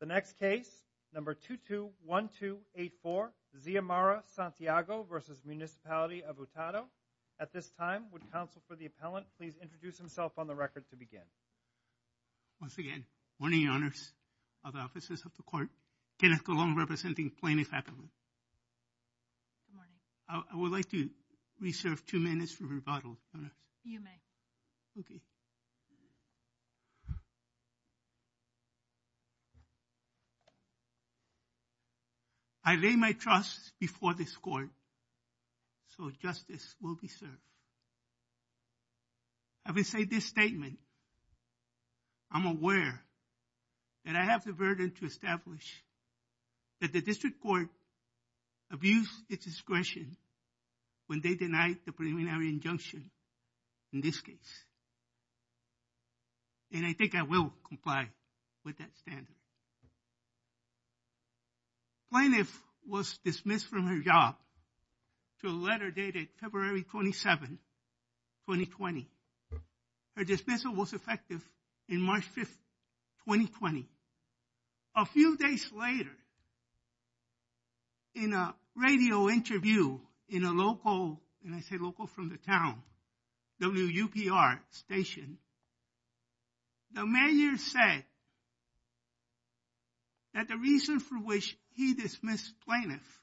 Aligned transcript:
The 0.00 0.06
next 0.06 0.38
case, 0.38 0.70
number 1.12 1.34
221284, 1.34 3.32
Xiomara 3.64 4.22
Santiago 4.34 5.04
v. 5.10 5.16
Municipality 5.44 6.22
of 6.22 6.36
Utuado. 6.36 6.84
At 7.40 7.52
this 7.52 7.70
time, 7.78 8.04
would 8.12 8.30
counsel 8.32 8.62
for 8.68 8.76
the 8.76 8.86
appellant 8.86 9.26
please 9.38 9.54
introduce 9.62 9.98
himself 9.98 10.32
on 10.38 10.46
the 10.46 10.54
record 10.54 10.84
to 10.90 10.96
begin. 10.96 11.22
Once 12.60 12.78
again, 12.78 13.04
morning, 13.38 13.60
Your 13.62 13.72
Honors, 13.72 14.12
other 14.64 14.78
officers 14.80 15.24
of 15.24 15.32
the 15.36 15.42
court, 15.42 15.68
Kenneth 16.20 16.44
Colon 16.44 16.76
representing 16.76 17.30
plaintiff 17.30 17.68
appellant. 17.68 18.10
Good 19.66 19.74
morning. 19.74 19.94
I 20.28 20.56
would 20.56 20.72
like 20.72 20.90
to 20.90 21.08
reserve 21.60 22.04
two 22.06 22.18
minutes 22.18 22.52
for 22.52 22.64
rebuttal, 22.64 23.16
Your 23.32 23.42
Honors. 23.42 23.52
You 23.84 24.00
may. 24.00 24.20
Okay. 25.00 25.20
I 32.68 32.74
lay 32.74 32.96
my 32.96 33.12
trust 33.12 33.72
before 33.80 34.12
this 34.12 34.36
court 34.36 34.68
so 35.96 36.10
justice 36.20 36.74
will 36.82 36.96
be 36.96 37.08
served. 37.08 37.32
Having 39.64 39.84
said 39.84 40.10
this 40.10 40.26
statement, 40.26 40.76
I'm 42.30 42.44
aware 42.44 43.00
that 44.04 44.16
I 44.16 44.22
have 44.22 44.44
the 44.44 44.52
burden 44.52 44.92
to 45.00 45.06
establish 45.06 45.82
that 46.82 46.92
the 46.92 47.00
district 47.00 47.40
court 47.40 47.68
abused 48.70 49.12
its 49.30 49.46
discretion 49.46 50.18
when 51.06 51.22
they 51.22 51.36
denied 51.36 51.78
the 51.86 51.92
preliminary 51.92 52.50
injunction 52.50 53.10
in 53.94 54.02
this 54.02 54.20
case. 54.20 54.64
And 56.70 56.84
I 56.84 56.92
think 56.92 57.14
I 57.14 57.22
will 57.22 57.50
comply 57.66 58.08
with 58.62 58.76
that 58.76 58.94
standard. 58.98 59.37
Plaintiff 62.10 62.50
was 62.86 63.18
dismissed 63.24 63.66
from 63.66 63.86
her 63.86 64.00
job 64.00 64.36
to 65.40 65.48
a 65.48 65.50
letter 65.50 65.90
dated 65.90 66.28
February 66.40 66.82
27, 66.82 67.58
2020. 68.46 69.08
Her 70.16 70.24
dismissal 70.24 70.74
was 70.74 70.92
effective 70.92 71.42
in 71.88 72.00
March 72.00 72.24
5, 72.24 72.46
2020. 73.26 73.86
A 74.96 75.04
few 75.04 75.36
days 75.36 75.70
later, 75.72 76.10
in 78.14 78.32
a 78.32 78.54
radio 78.74 79.28
interview 79.28 79.98
in 80.28 80.44
a 80.44 80.50
local, 80.50 81.20
and 81.44 81.54
I 81.54 81.60
say 81.60 81.76
local 81.78 82.06
from 82.06 82.30
the 82.30 82.38
town, 82.38 82.82
WUPR 83.60 84.58
station, 84.70 85.38
the 86.92 87.06
mayor 87.06 87.56
said 87.58 88.04
that 90.34 90.48
the 90.48 90.56
reason 90.56 91.00
for 91.00 91.16
which 91.16 91.56
he 91.78 91.94
dismissed 91.94 92.52
plaintiff 92.66 93.20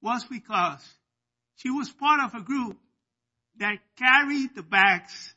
was 0.00 0.24
because 0.24 0.82
she 1.56 1.68
was 1.70 1.90
part 1.90 2.20
of 2.24 2.34
a 2.34 2.42
group 2.42 2.78
that 3.58 3.78
carried 3.98 4.54
the 4.54 4.62
bags 4.62 5.34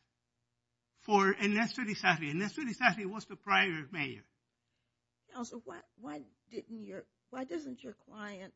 for 1.01 1.35
Ernesto 1.43 1.81
Irizarry. 1.81 2.31
Ernesto 2.31 2.61
Irizarry 2.61 3.05
was 3.05 3.25
the 3.25 3.35
prior 3.35 3.85
mayor. 3.91 4.23
Counsel, 5.33 5.61
why 5.65 7.43
doesn't 7.43 7.83
your 7.83 7.95
client, 8.07 8.53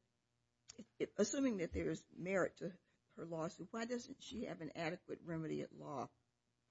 assuming 1.17 1.57
that 1.57 1.73
there 1.73 1.89
is 1.89 2.01
merit 2.17 2.53
to 2.59 2.71
her 3.17 3.25
lawsuit, 3.25 3.67
why 3.71 3.83
doesn't 3.83 4.17
she 4.19 4.45
have 4.45 4.61
an 4.61 4.71
adequate 4.77 5.19
remedy 5.25 5.61
at 5.61 5.69
law 5.77 6.07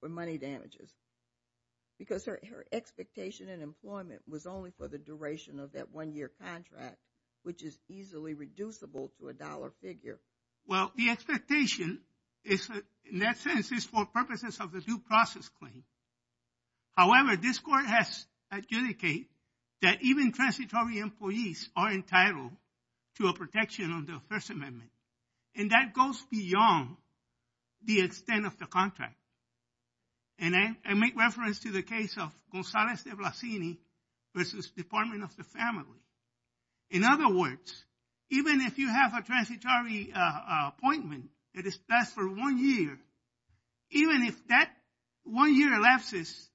for 0.01 0.09
money 0.09 0.39
damages? 0.39 0.91
Because 1.99 2.25
her 2.25 2.41
expectation 2.73 3.49
in 3.49 3.63
employment 3.63 4.23
was 4.29 4.47
only 4.47 4.73
for 4.77 4.89
the 4.89 4.99
duration 4.99 5.61
of 5.61 5.73
that 5.73 5.93
one-year 5.93 6.31
contract, 6.43 6.99
which 7.45 7.63
is 7.63 7.79
easily 7.89 8.35
reducible 8.35 9.13
to 9.21 9.29
a 9.29 9.33
dollar 9.33 9.73
figure. 9.81 10.19
Well, 10.67 10.91
the 10.97 11.11
expectation 11.11 12.01
is, 12.45 12.69
in 13.11 13.21
that 13.21 13.39
sense 13.39 13.71
is 13.71 13.85
for 13.85 14.07
purposes 14.07 14.59
of 14.61 14.73
the 14.73 14.81
due 14.81 14.99
process 14.99 15.49
claim. 15.61 15.85
However, 16.97 17.37
this 17.37 17.59
court 17.59 17.87
has 17.87 18.27
adjudicated 18.51 19.27
that 19.83 20.03
even 20.03 20.33
transitory 20.33 20.99
employees 20.99 21.69
are 21.77 21.93
entitled 21.93 22.53
to 23.19 23.29
a 23.29 23.35
protection 23.35 23.93
under 23.93 24.15
the 24.15 24.21
First 24.29 24.51
Amendment. 24.51 24.91
And 25.55 25.71
that 25.71 25.93
goes 25.95 26.21
beyond 26.31 26.97
the 27.85 28.01
extent 28.01 28.47
of 28.47 28.59
the 28.59 28.67
contract. 28.67 29.15
And 30.39 30.55
I 30.57 30.95
make 30.95 31.17
reference 31.17 31.61
to 31.61 31.71
the 31.71 31.83
case 31.83 32.17
of 32.19 32.33
Gonzalez 32.53 33.03
de 33.03 33.11
Blasini 33.11 33.79
versus 34.35 34.71
Department 34.71 35.23
of 35.23 35.37
the 35.37 35.45
Family. 35.45 36.01
In 36.91 37.05
other 37.05 37.33
words, 37.33 37.85
even 38.31 38.61
if 38.61 38.79
you 38.79 38.89
have 38.89 39.15
a 39.15 39.23
transitory 39.23 40.13
uh, 40.15 40.71
appointment 40.77 41.31
that 41.55 41.67
is 41.67 41.79
passed 41.89 42.15
for 42.15 42.29
one 42.29 42.59
year, 42.59 42.99
even 43.91 44.23
if 44.25 44.35
that 44.49 44.71
one 45.23 45.55
year 45.55 45.75
elapses 45.75 46.49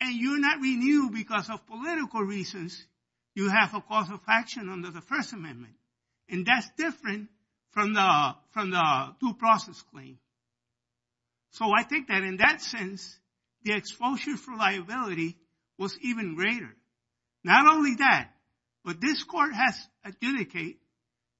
and 0.00 0.14
you're 0.14 0.40
not 0.40 0.60
renewed 0.60 1.12
because 1.12 1.48
of 1.48 1.66
political 1.66 2.22
reasons, 2.22 2.84
you 3.34 3.48
have 3.48 3.74
a 3.74 3.80
cause 3.80 4.10
of 4.10 4.20
action 4.28 4.68
under 4.68 4.90
the 4.90 5.00
First 5.00 5.32
Amendment. 5.32 5.74
And 6.28 6.44
that's 6.46 6.68
different 6.76 7.28
from 7.70 7.94
the 7.94 8.34
from 8.52 8.70
the 8.70 9.14
due 9.20 9.34
process 9.34 9.82
claim. 9.92 10.18
So 11.54 11.70
I 11.72 11.84
think 11.84 12.08
that 12.08 12.22
in 12.22 12.38
that 12.38 12.60
sense, 12.60 13.18
the 13.62 13.74
exposure 13.74 14.36
for 14.36 14.56
liability 14.56 15.36
was 15.78 15.96
even 16.02 16.34
greater. 16.34 16.74
Not 17.44 17.66
only 17.72 17.94
that, 17.98 18.30
but 18.84 19.00
this 19.00 19.22
court 19.22 19.54
has 19.54 19.74
adjudicated 20.04 20.76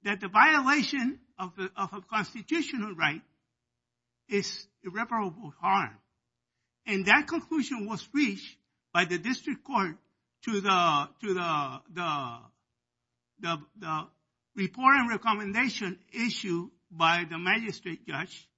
that 0.05 0.21
the 0.21 0.29
violation 0.29 1.19
of 1.39 1.53
a 1.59 2.01
constitutional 2.11 2.95
right 2.95 3.23
is 4.29 4.67
irreparable 4.85 5.53
harm. 5.61 5.97
And 6.87 7.07
that 7.07 7.27
conclusion 7.27 7.89
was 7.89 8.07
reached 8.13 8.57
by 8.93 9.05
the 9.07 9.19
district 9.19 9.65
court 9.65 9.97
to 10.45 10.61
the 10.61 11.09
to 11.23 11.35
the 11.35 11.81
the 11.93 12.39
the 13.41 13.59
the 13.79 14.07
report 14.55 14.95
and 14.97 15.11
recommendation 15.11 15.99
issued 16.13 16.71
by 16.91 17.25
the 17.29 17.39
magistrate 17.39 18.07
judge, 18.07 18.49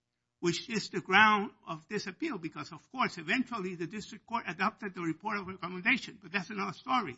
which 0.46 0.70
is 0.70 0.88
the 0.90 1.00
ground 1.00 1.50
of 1.68 1.82
this 1.90 2.06
appeal. 2.06 2.38
Because, 2.38 2.70
of 2.70 2.80
course, 2.92 3.18
eventually 3.18 3.74
the 3.74 3.86
district 3.86 4.26
court 4.26 4.44
adopted 4.46 4.94
the 4.94 5.02
report 5.02 5.38
of 5.38 5.48
recommendation. 5.48 6.18
But 6.22 6.32
that's 6.32 6.50
another 6.50 6.72
story. 6.72 7.16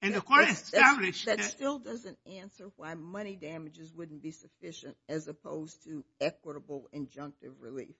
And 0.00 0.14
the 0.14 0.20
court 0.20 0.48
established 0.48 1.26
that... 1.26 1.38
That 1.38 1.44
still 1.44 1.78
doesn't 1.78 2.18
answer 2.26 2.70
why 2.76 2.94
money 2.94 3.36
damages 3.36 3.92
wouldn't 3.92 4.22
be 4.22 4.30
sufficient 4.30 4.96
as 5.08 5.28
opposed 5.28 5.82
to 5.84 6.04
equitable 6.20 6.88
injunctive 6.94 7.54
relief. 7.60 7.94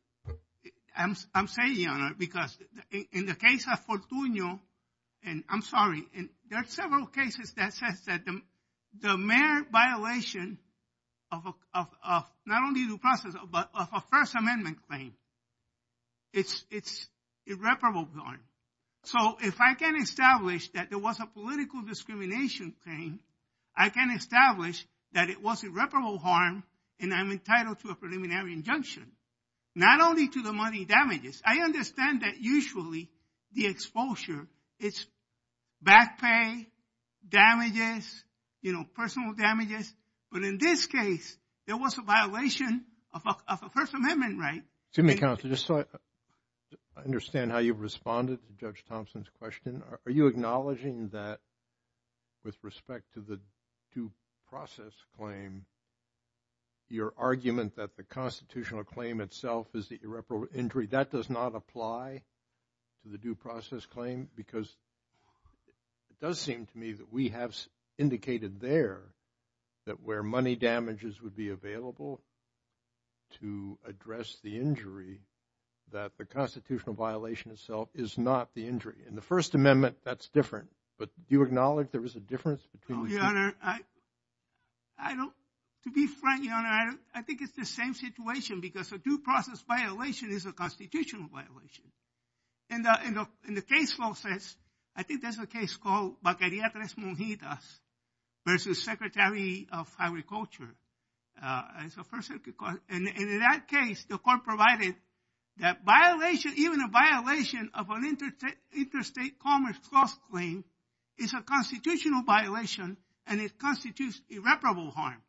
I'm 0.97 1.15
saying, 1.15 1.77
Your 1.77 1.93
Honor, 1.93 2.15
because 2.19 2.57
in 3.13 3.27
the 3.27 3.35
case 3.35 3.67
of 3.71 3.85
Fortunio, 3.87 4.59
and 5.25 5.45
I'm 5.49 5.63
sorry, 5.63 6.05
there 6.51 6.61
are 6.61 6.67
several 6.67 7.07
cases 7.07 7.53
that 7.57 7.73
says 7.75 8.01
that 8.07 8.23
the 9.01 9.17
mere 9.17 9.65
violation 9.71 10.59
of 11.31 12.25
not 12.47 12.63
only 12.65 12.87
due 12.87 12.99
process, 12.99 13.35
but 13.51 13.71
of 13.75 13.89
a 13.93 14.03
First 14.11 14.35
Amendment 14.35 14.79
claim, 14.89 15.15
It's 16.33 16.65
it's 16.71 17.09
irreparable 17.47 18.09
harm. 18.17 18.41
So 19.05 19.39
if 19.41 19.61
I 19.61 19.75
can 19.75 19.97
establish 19.97 20.69
that 20.71 20.91
there 20.91 20.99
was 20.99 21.19
a 21.21 21.27
political 21.27 21.83
discrimination 21.83 22.75
claim, 22.85 23.21
I 23.77 23.89
can 23.91 24.11
establish 24.11 24.85
that 25.13 25.31
it 25.31 25.43
was 25.43 25.65
irreparable 25.65 26.19
harm 26.19 26.65
and 27.01 27.15
I'm 27.15 27.31
entitled 27.31 27.81
to 27.81 27.91
a 27.91 27.95
preliminary 27.95 28.53
injunction. 28.53 29.07
Not 29.75 30.01
only 30.01 30.29
to 30.29 30.43
the 30.43 30.53
money 30.53 30.85
damages. 30.85 31.41
I 31.45 31.59
understand 31.61 32.23
that 32.23 32.41
usually 32.41 33.09
the 33.53 33.67
exposure 33.67 34.49
is 34.81 35.07
back 35.81 36.21
pay, 36.21 36.67
damages, 37.27 38.25
you 38.61 38.73
know, 38.73 38.85
personal 38.95 39.35
damages. 39.35 39.93
But 40.31 40.43
in 40.43 40.59
this 40.59 40.87
case, 40.87 41.37
there 41.67 41.77
was 41.77 41.97
a 41.99 42.03
violation 42.03 42.85
of 43.13 43.23
a 43.49 43.71
First 43.71 43.95
Amendment 43.95 44.39
right. 44.39 44.63
Excuse 44.91 45.07
me, 45.07 45.15
counsel, 45.17 45.51
just 45.51 45.67
so 45.67 45.85
I 46.97 47.01
understand 47.01 47.51
how 47.51 47.59
you 47.59 47.75
responded 47.75 48.39
to 48.47 48.53
Judge 48.55 48.85
Thompson's 48.89 49.29
question. 49.39 49.83
Are 50.07 50.13
you 50.13 50.27
acknowledging 50.27 51.09
that 51.09 51.41
with 52.45 52.57
respect 52.63 53.05
to 53.15 53.21
the 53.21 53.41
due 53.95 54.11
process 54.51 54.93
claim, 55.19 55.65
your 56.89 57.13
argument 57.19 57.77
that 57.77 57.97
the 57.97 58.03
constitutional 58.03 58.85
claim 58.85 59.21
itself 59.21 59.67
is 59.75 59.89
the 59.89 59.99
irreparable 60.03 60.49
injury, 60.55 60.87
that 60.87 61.11
does 61.11 61.29
not 61.29 61.55
apply 61.55 62.23
to 63.03 63.11
the 63.11 63.19
due 63.19 63.35
process 63.35 63.85
claim? 63.87 64.29
Because 64.37 64.67
it 66.11 66.21
does 66.21 66.39
seem 66.39 66.67
to 66.67 66.79
me 66.79 66.93
that 66.93 67.13
we 67.13 67.29
have 67.29 67.57
indicated 67.99 68.61
there 68.61 69.01
that 69.89 70.03
where 70.03 70.23
money 70.23 70.55
damages 70.55 71.21
would 71.23 71.35
be 71.35 71.49
available 71.49 72.21
to 73.41 73.79
address 73.87 74.37
the 74.43 74.57
injury, 74.57 75.21
that 75.93 76.13
the 76.19 76.27
constitutional 76.27 76.95
violation 76.95 77.51
itself 77.51 77.89
is 77.95 78.19
not 78.19 78.55
the 78.55 78.67
injury. 78.67 78.97
In 79.09 79.15
the 79.15 79.23
First 79.23 79.55
Amendment, 79.55 79.97
that's 80.05 80.29
different. 80.29 80.69
But 80.99 81.09
do 81.17 81.37
you 81.37 81.43
acknowledge 81.43 81.89
there 81.91 82.05
is 82.05 82.17
a 82.17 82.21
difference 82.21 82.61
between 82.73 83.01
Oh, 83.01 83.07
the 83.07 83.13
Your? 83.13 83.23
Honor, 83.23 83.55
I, 83.63 83.79
I 84.99 85.15
don't, 85.15 85.33
to 85.85 85.91
be 85.91 86.07
frank, 86.07 86.45
Your 86.45 86.55
Honor, 86.55 86.95
I, 87.15 87.23
think 87.23 87.41
it's 87.41 87.57
the 87.57 87.65
same 87.65 87.95
situation 87.95 88.61
because 88.61 88.93
a 88.93 88.99
due 88.99 89.21
process 89.21 89.63
violation 89.67 90.31
is 90.31 90.45
a 90.45 90.53
constitutional 90.53 91.29
violation. 91.33 91.85
And 92.69 92.87
uh, 92.87 93.27
the, 93.47 93.55
the, 93.55 93.63
case 93.63 93.99
law 93.99 94.13
says, 94.13 94.57
I 94.95 95.03
think 95.03 95.23
there's 95.23 95.39
a 95.39 95.47
case 95.47 95.77
called 95.77 96.17
Vaquería 96.23 96.71
Tres 96.73 96.95
Monjitas 96.95 97.65
versus 98.49 98.83
Secretary 98.83 99.69
of 99.71 99.87
Agriculture. 100.01 100.75
Uh, 101.41 101.63
it's 101.85 101.97
a 101.99 102.05
first 102.05 102.29
circuit 102.29 102.57
court. 102.57 102.81
And, 102.89 103.07
in 103.07 103.41
that 103.41 103.69
case, 103.69 104.05
the 104.09 104.17
court 104.17 104.43
provided 104.43 104.95
that 105.59 105.85
violation, 105.85 106.55
even 106.57 106.81
a 106.81 106.89
violation 106.89 107.71
of 107.75 107.91
an 107.91 108.17
interstate 108.75 109.39
commerce 109.39 109.77
clause 109.91 110.17
claim 110.31 110.65
is 111.19 111.35
a 111.35 111.43
constitutional 111.43 112.23
violation 112.23 112.97
and 113.27 113.41
it 113.41 113.59
constitutes 113.59 114.19
irreparable 114.31 114.91
harm. 114.93 115.21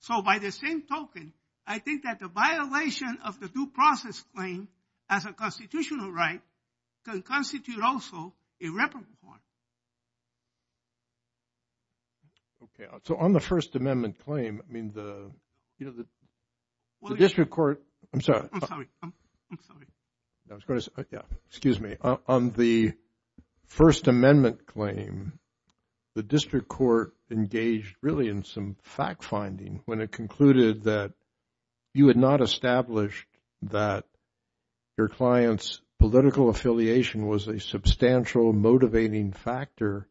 So 0.00 0.22
by 0.22 0.38
the 0.38 0.52
same 0.52 0.82
token, 0.82 1.32
I 1.66 1.80
think 1.80 2.04
that 2.04 2.20
the 2.20 2.28
violation 2.28 3.18
of 3.24 3.40
the 3.40 3.48
due 3.48 3.66
process 3.74 4.22
claim 4.36 4.68
as 5.10 5.24
a 5.24 5.32
constitutional 5.32 6.12
right 6.12 6.40
can 7.04 7.22
constitute 7.22 7.82
also 7.82 8.34
irreparable 8.60 9.06
harm. 9.24 9.40
Okay, 12.60 12.66
so 13.04 13.16
on 13.16 13.32
the 13.32 13.40
First 13.40 13.74
Amendment 13.76 14.16
claim, 14.24 14.62
I 14.68 14.72
mean, 14.72 14.92
the, 14.94 15.30
you 15.78 15.86
know, 15.86 15.92
the, 15.92 16.06
the 17.08 17.16
district 17.16 17.50
court, 17.50 17.82
I'm 18.12 18.20
sorry. 18.20 18.48
I'm 18.52 18.60
sorry. 18.60 18.86
I'm, 19.02 19.12
sorry. 19.66 19.86
I 20.50 20.54
was 20.54 20.64
going 20.64 20.80
to 20.80 20.84
say, 20.84 20.92
uh, 20.96 21.02
yeah, 21.10 21.22
excuse 21.48 21.80
me. 21.80 21.96
On, 22.00 22.18
on 22.26 22.50
the 22.50 22.92
First 23.66 24.08
Amendment 24.08 24.66
claim, 24.66 25.38
the 26.14 26.22
district 26.22 26.68
court 26.68 27.14
engaged 27.30 27.96
really 28.00 28.28
in 28.28 28.44
some 28.44 28.76
fact 28.82 29.22
finding 29.22 29.82
when 29.84 30.00
it 30.00 30.10
concluded 30.10 30.84
that 30.84 31.12
you 31.94 32.08
had 32.08 32.16
not 32.16 32.40
established 32.40 33.26
that 33.62 34.04
your 34.96 35.08
client's 35.08 35.80
political 35.98 36.48
affiliation 36.48 37.26
was 37.26 37.48
a 37.48 37.60
substantial 37.60 38.52
motivating 38.52 39.32
factor 39.32 40.08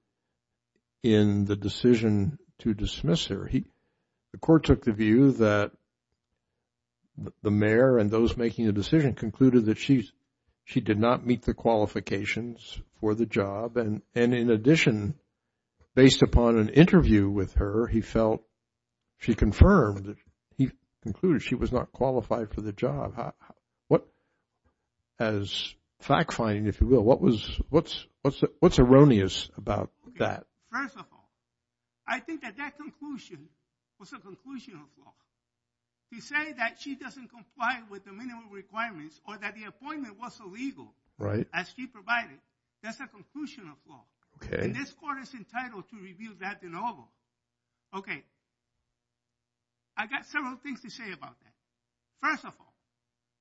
in 1.03 1.45
the 1.45 1.55
decision 1.55 2.37
to 2.59 2.73
dismiss 2.73 3.27
her. 3.27 3.45
He, 3.45 3.65
the 4.31 4.39
court 4.39 4.63
took 4.65 4.83
the 4.83 4.91
view 4.91 5.31
that 5.33 5.71
the 7.41 7.51
mayor 7.51 7.97
and 7.97 8.11
those 8.11 8.37
making 8.37 8.65
the 8.65 8.73
decision 8.73 9.13
concluded 9.13 9.65
that 9.65 9.77
she 9.77 10.11
did 10.81 10.99
not 10.99 11.25
meet 11.25 11.43
the 11.43 11.53
qualifications 11.53 12.79
for 12.99 13.15
the 13.15 13.25
job. 13.25 13.77
And, 13.77 14.01
in 14.13 14.49
addition, 14.51 15.15
based 15.95 16.21
upon 16.21 16.57
an 16.57 16.69
interview 16.69 17.29
with 17.29 17.53
her, 17.55 17.87
he 17.87 18.01
felt 18.01 18.43
she 19.17 19.33
confirmed 19.33 20.05
that 20.05 20.17
he 20.57 20.71
concluded 21.01 21.41
she 21.41 21.55
was 21.55 21.71
not 21.71 21.91
qualified 21.91 22.51
for 22.53 22.61
the 22.61 22.73
job. 22.73 23.33
As 25.19 25.73
fact 25.99 26.31
finding, 26.31 26.67
if 26.67 26.79
you 26.79 26.85
will, 26.85 27.01
what 27.01 27.19
was, 27.19 27.59
what's, 27.71 28.05
erroneous 28.77 29.49
about 29.57 29.89
that? 30.19 30.45
First 30.71 30.95
of 30.95 31.05
I 32.07 32.19
think 32.19 32.41
that 32.41 32.57
that 32.57 32.77
conclusion 32.77 33.49
was 33.99 34.13
a 34.13 34.19
conclusion 34.19 34.75
of 34.75 35.03
law. 35.03 35.13
To 36.13 36.21
say 36.21 36.53
that 36.53 36.77
she 36.79 36.95
doesn't 36.95 37.29
comply 37.29 37.81
with 37.89 38.05
the 38.05 38.13
minimum 38.13 38.49
requirements 38.51 39.19
or 39.27 39.37
that 39.37 39.55
the 39.55 39.65
appointment 39.65 40.17
was 40.19 40.39
illegal 40.39 40.93
Right? 41.19 41.47
as 41.53 41.67
she 41.75 41.87
provided, 41.87 42.37
that's 42.81 42.99
a 42.99 43.07
conclusion 43.07 43.67
of 43.67 43.75
law. 43.89 44.03
Okay. 44.35 44.63
And 44.65 44.75
this 44.75 44.91
court 44.91 45.17
is 45.21 45.33
entitled 45.33 45.89
to 45.89 45.97
review 45.97 46.35
that 46.39 46.61
de 46.61 46.67
novo. 46.69 47.07
Okay. 47.93 48.23
I 49.97 50.05
got 50.05 50.25
several 50.27 50.55
things 50.57 50.81
to 50.81 50.89
say 50.89 51.11
about 51.11 51.35
that. 51.41 51.53
First 52.21 52.45
of 52.45 52.53
all, 52.59 52.73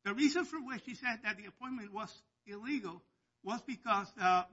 the 0.04 0.14
reason 0.14 0.44
for 0.44 0.56
which 0.56 0.84
she 0.86 0.94
said 0.94 1.20
that 1.22 1.36
the 1.36 1.46
appointment 1.46 1.92
was 1.92 2.10
illegal 2.46 3.02
was 3.44 3.60
because 3.62 4.08
the, 4.16 4.44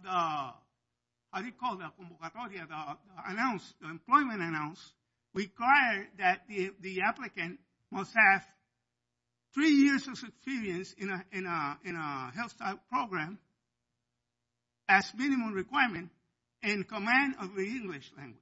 the 1.34 1.38
how 1.38 1.42
do 1.42 1.48
you 1.48 1.54
call 1.60 1.78
the 1.78 1.84
convocatoria, 1.84 2.68
the, 2.68 3.88
employment 3.90 4.42
announce 4.42 4.94
required 5.34 6.08
that 6.20 6.42
the, 6.48 7.02
applicant 7.02 7.60
must 7.92 8.14
have 8.16 8.44
three 9.54 9.72
years 9.72 10.08
of 10.08 10.22
experience 10.24 10.94
in 10.98 11.10
a, 11.10 12.32
health 12.36 12.56
program 12.90 13.40
as 14.88 15.12
minimum 15.18 15.54
requirement 15.54 16.10
and 16.62 16.88
command 16.88 17.36
of 17.42 17.56
the 17.56 17.64
English 17.64 18.12
language. 18.18 18.40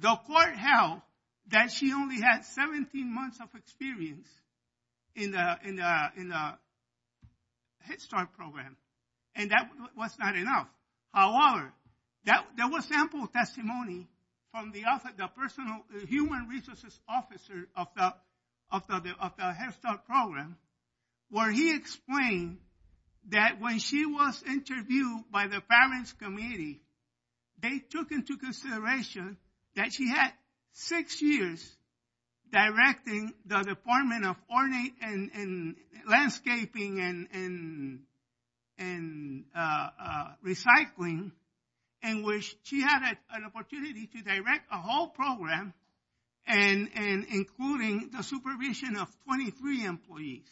The 0.00 0.16
court 0.26 0.56
held 0.56 1.02
that 1.48 1.70
she 1.72 1.92
only 1.92 2.20
had 2.20 2.44
17 2.44 3.12
months 3.12 3.40
of 3.40 3.48
experience 3.54 4.28
in 5.14 5.32
the, 5.32 5.58
in 5.64 5.76
the, 5.76 6.12
in 6.16 6.28
the 6.28 6.54
Head 7.80 8.00
Start 8.00 8.32
program, 8.36 8.76
and 9.34 9.50
that 9.50 9.70
was 9.96 10.16
not 10.18 10.36
enough. 10.36 10.68
However, 11.12 11.72
there 12.24 12.68
was 12.68 12.90
ample 12.90 13.26
testimony 13.28 14.08
from 14.52 14.72
the, 14.72 14.84
personal 15.36 15.84
human 16.06 16.48
resources 16.48 16.98
officer 17.08 17.68
of 17.76 17.88
the, 17.96 18.14
of 18.70 18.86
the, 18.86 19.14
of 19.20 19.36
the 19.36 19.52
Head 19.52 19.74
Start 19.74 20.06
program, 20.06 20.56
where 21.30 21.50
he 21.50 21.74
explained 21.74 22.58
that 23.28 23.60
when 23.60 23.78
she 23.78 24.06
was 24.06 24.42
interviewed 24.44 25.24
by 25.30 25.46
the 25.46 25.60
parents 25.60 26.12
committee, 26.14 26.80
they 27.60 27.78
took 27.78 28.10
into 28.10 28.36
consideration 28.36 29.36
that 29.76 29.92
she 29.92 30.08
had 30.08 30.32
six 30.72 31.20
years 31.20 31.76
directing 32.50 33.34
the 33.44 33.62
Department 33.62 34.24
of 34.24 34.36
Ornate 34.50 34.94
and 35.02 35.76
Landscaping 36.08 37.00
and, 37.00 38.00
and, 38.78 39.44
uh, 39.54 39.88
uh, 40.00 40.24
Recycling, 40.44 41.32
in 42.02 42.22
which 42.22 42.56
she 42.62 42.80
had 42.80 43.16
an 43.30 43.44
opportunity 43.44 44.06
to 44.06 44.22
direct 44.22 44.66
a 44.72 44.78
whole 44.78 45.08
program 45.08 45.74
and, 46.46 46.88
and 46.94 47.26
including 47.30 48.10
the 48.16 48.22
supervision 48.22 48.96
of 48.96 49.08
23 49.26 49.84
employees. 49.84 50.48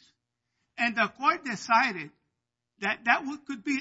And 0.77 0.97
the 0.97 1.09
court 1.19 1.45
decided 1.45 2.11
that 2.81 3.05
that 3.05 3.23
could 3.47 3.65
be, 3.65 3.81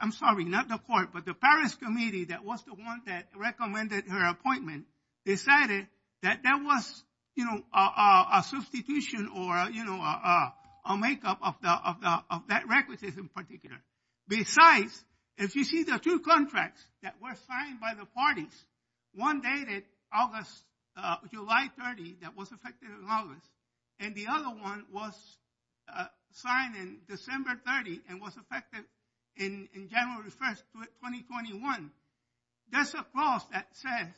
I'm 0.00 0.12
sorry, 0.12 0.44
not 0.44 0.68
the 0.68 0.78
court, 0.78 1.08
but 1.12 1.24
the 1.24 1.34
Paris 1.34 1.74
committee 1.74 2.26
that 2.26 2.44
was 2.44 2.62
the 2.64 2.74
one 2.74 3.02
that 3.06 3.26
recommended 3.36 4.04
her 4.06 4.24
appointment 4.28 4.84
decided 5.24 5.88
that 6.22 6.42
that 6.44 6.62
was, 6.62 7.04
you 7.34 7.44
know, 7.44 7.62
a 7.74 8.44
substitution 8.44 9.28
or, 9.34 9.70
you 9.72 9.84
know, 9.84 10.00
a, 10.00 10.54
a 10.88 10.96
makeup 10.96 11.38
of 11.42 11.54
the, 11.62 11.70
of 11.70 12.00
the, 12.00 12.22
of 12.30 12.42
that 12.48 12.66
requisite 12.68 13.16
in 13.16 13.28
particular. 13.28 13.76
Besides, 14.26 15.04
if 15.36 15.54
you 15.54 15.64
see 15.64 15.84
the 15.84 15.98
two 15.98 16.20
contracts 16.20 16.82
that 17.02 17.14
were 17.22 17.34
signed 17.46 17.80
by 17.80 17.94
the 17.94 18.06
parties, 18.06 18.64
one 19.14 19.40
dated 19.40 19.84
August, 20.12 20.50
uh, 20.96 21.16
July 21.30 21.68
30, 21.78 22.16
that 22.22 22.36
was 22.36 22.50
effective 22.50 22.88
in 22.88 23.06
August, 23.08 23.46
and 24.00 24.14
the 24.14 24.26
other 24.30 24.48
one 24.48 24.84
was 24.92 25.14
uh, 25.94 26.06
signed 26.32 26.74
in 26.76 26.98
December 27.08 27.60
30 27.66 28.00
and 28.08 28.20
was 28.20 28.36
effective 28.36 28.84
in, 29.36 29.68
in 29.74 29.88
January 29.88 30.30
1st, 30.30 30.62
2021. 30.74 31.90
There's 32.70 32.94
a 32.94 33.04
clause 33.14 33.42
that 33.52 33.66
says 33.72 34.14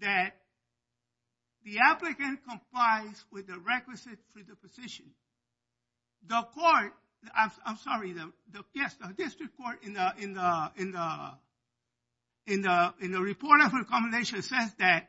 that 0.00 0.36
the 1.64 1.78
applicant 1.78 2.40
complies 2.48 3.24
with 3.32 3.46
the 3.46 3.58
requisite 3.58 4.18
for 4.32 4.42
the 4.42 4.56
position. 4.56 5.06
The 6.28 6.42
court, 6.54 6.92
I'm, 7.34 7.76
sorry, 7.78 8.14
yes, 8.74 8.94
the 8.94 9.12
district 9.12 9.56
court 9.56 9.82
in 9.82 9.94
the, 9.94 10.12
in 10.18 10.34
the, 10.34 10.70
in 10.76 10.92
the, 10.92 11.30
in 12.46 12.62
the, 12.62 12.94
in 13.00 13.12
the 13.12 13.20
report 13.20 13.60
of 13.62 13.72
recommendation 13.72 14.42
says 14.42 14.70
that 14.78 15.08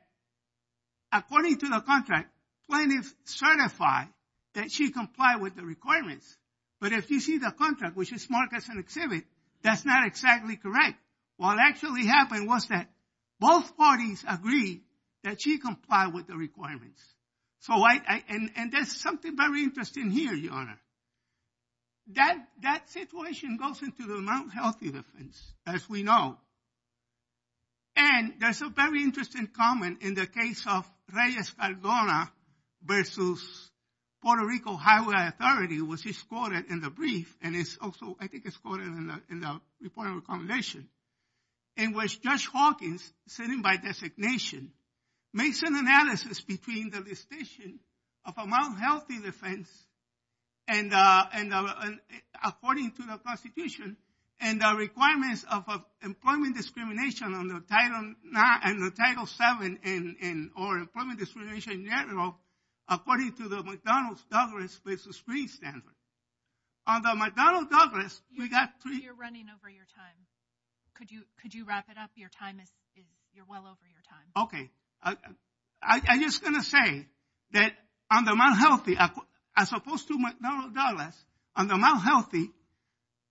according 1.11 1.57
to 1.59 1.67
the 1.67 1.81
contract, 1.81 2.29
plaintiff 2.69 3.13
certified 3.25 4.07
that 4.53 4.71
she 4.71 4.91
complied 4.91 5.41
with 5.41 5.55
the 5.55 5.63
requirements. 5.63 6.37
But 6.81 6.91
if 6.91 7.09
you 7.09 7.19
see 7.19 7.37
the 7.37 7.51
contract, 7.51 7.95
which 7.95 8.11
is 8.11 8.29
marked 8.29 8.53
as 8.53 8.67
an 8.69 8.79
exhibit, 8.79 9.23
that's 9.61 9.85
not 9.85 10.05
exactly 10.05 10.57
correct. 10.57 10.97
What 11.37 11.57
actually 11.59 12.05
happened 12.05 12.47
was 12.47 12.67
that 12.67 12.89
both 13.39 13.75
parties 13.77 14.23
agreed 14.27 14.81
that 15.23 15.41
she 15.41 15.57
complied 15.57 16.13
with 16.13 16.27
the 16.27 16.35
requirements. 16.35 17.01
So 17.59 17.73
and 17.87 18.71
there's 18.71 18.91
something 19.01 19.35
very 19.35 19.63
interesting 19.63 20.11
here, 20.11 20.33
Your 20.33 20.53
Honor. 20.53 20.79
That, 22.13 22.37
that 22.61 22.89
situation 22.89 23.57
goes 23.57 23.81
into 23.81 24.03
the 24.03 24.21
Mount 24.21 24.53
Healthy 24.53 24.91
defense, 24.91 25.53
as 25.65 25.89
we 25.89 26.03
know. 26.03 26.37
And 27.95 28.33
there's 28.39 28.61
a 28.61 28.69
very 28.69 29.01
interesting 29.01 29.47
comment 29.47 30.01
in 30.01 30.13
the 30.13 30.27
case 30.27 30.63
of 30.67 30.85
Reyes 31.13 31.49
Cardona 31.51 32.31
versus 32.83 33.71
Puerto 34.21 34.45
Rico 34.45 34.75
Highway 34.75 35.15
Authority, 35.17 35.81
which 35.81 36.05
is 36.05 36.21
quoted 36.23 36.65
in 36.69 36.81
the 36.81 36.89
brief, 36.89 37.35
and 37.41 37.55
it's 37.55 37.77
also, 37.81 38.17
I 38.19 38.27
think 38.27 38.45
it's 38.45 38.57
quoted 38.57 38.87
in 38.87 39.07
the, 39.07 39.21
in 39.29 39.39
the 39.39 39.59
report 39.81 40.07
of 40.07 40.15
recommendation. 40.15 40.87
in 41.77 41.93
which 41.93 42.21
Judge 42.21 42.47
Hawkins, 42.47 43.13
sitting 43.27 43.61
by 43.61 43.77
designation, 43.77 44.71
makes 45.33 45.61
an 45.61 45.75
analysis 45.75 46.41
between 46.41 46.89
the 46.89 47.01
distinction 47.01 47.79
of 48.25 48.35
a 48.37 48.45
Mount 48.45 48.79
Healthy 48.79 49.19
defense 49.19 49.69
and 50.67 50.93
uh, 50.93 51.25
and, 51.33 51.53
uh, 51.53 51.91
according 52.43 52.91
to 52.91 53.03
the 53.03 53.17
Constitution 53.25 53.97
and 54.39 54.61
the 54.61 54.75
requirements 54.77 55.45
of 55.49 55.63
employment 56.03 56.55
discrimination 56.55 57.33
under 57.33 57.59
Title 57.61 58.13
and 58.63 58.81
the 58.81 58.91
Title 58.91 59.25
VII 59.25 59.77
and 59.83 60.51
or 60.57 60.77
employment 60.77 61.19
discrimination 61.19 61.73
in 61.73 61.85
general 61.85 62.37
according 62.87 63.33
to 63.33 63.47
the 63.47 63.63
McDonnell-Douglas 63.63 64.79
versus 64.85 65.21
Green 65.25 65.47
standard. 65.47 65.95
On 66.87 67.01
the 67.01 67.09
McDonnell-Douglas, 67.09 68.21
we 68.37 68.47
got 68.47 68.69
three... 68.83 69.01
You're 69.01 69.15
running 69.15 69.47
over 69.49 69.69
your 69.69 69.85
time. 69.95 70.27
Could 70.95 71.11
you 71.11 71.23
could 71.41 71.53
you 71.53 71.65
wrap 71.65 71.89
it 71.89 71.97
up? 71.97 72.11
Your 72.15 72.29
time 72.29 72.59
is, 72.59 72.69
is, 72.95 73.05
you're 73.33 73.45
well 73.49 73.63
over 73.65 73.85
your 73.91 74.01
time. 74.07 74.45
Okay. 74.45 74.69
I'm 75.81 76.21
just 76.21 76.41
going 76.41 76.55
to 76.55 76.63
say 76.63 77.07
that 77.51 77.73
on 78.09 78.23
the 78.23 78.33
Mount 78.33 78.57
Healthy, 78.57 78.97
as 79.55 79.71
opposed 79.71 80.07
to 80.07 80.17
McDonnell-Douglas, 80.17 81.25
on 81.55 81.67
the 81.67 81.77
Healthy, 81.77 82.51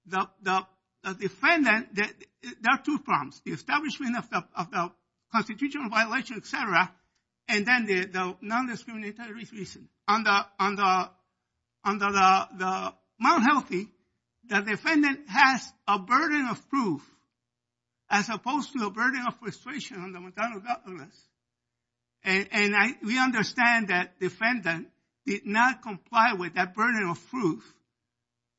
the 0.07 0.29
the 1.03 1.15
defendant, 1.15 1.95
there 1.95 2.09
are 2.67 2.83
two 2.83 2.99
problems. 2.99 3.43
The 3.45 3.53
establishment 3.53 4.17
of 4.17 4.71
the 4.71 4.91
constitutional 5.31 5.91
violation, 5.91 6.37
et 6.39 6.47
cetera, 6.47 6.91
and 7.47 7.67
then 7.67 7.85
the 7.85 8.37
non-discriminatory 8.41 9.45
reason. 9.53 9.89
On 10.09 10.25
the 10.25 10.47
Mount 13.21 13.43
Healthy, 13.43 13.89
the 14.47 14.61
defendant 14.63 15.29
has 15.29 15.73
a 15.87 15.99
burden 15.99 16.49
of 16.49 16.69
proof 16.71 17.03
as 18.09 18.29
opposed 18.31 18.73
to 18.73 18.87
a 18.87 18.91
burden 18.91 19.27
of 19.27 19.39
persuasion 19.41 19.99
on 19.99 20.13
the 20.13 20.19
McDonnell-Douglas. 20.19 21.29
And 22.23 22.49
and 22.51 22.97
we 23.03 23.19
understand 23.19 23.89
that 23.89 24.19
defendant 24.19 24.89
did 25.27 25.47
not 25.47 25.83
comply 25.83 26.35
with 26.35 26.55
that 26.55 26.75
burden 26.75 27.09
of 27.09 27.31
proof, 27.31 27.63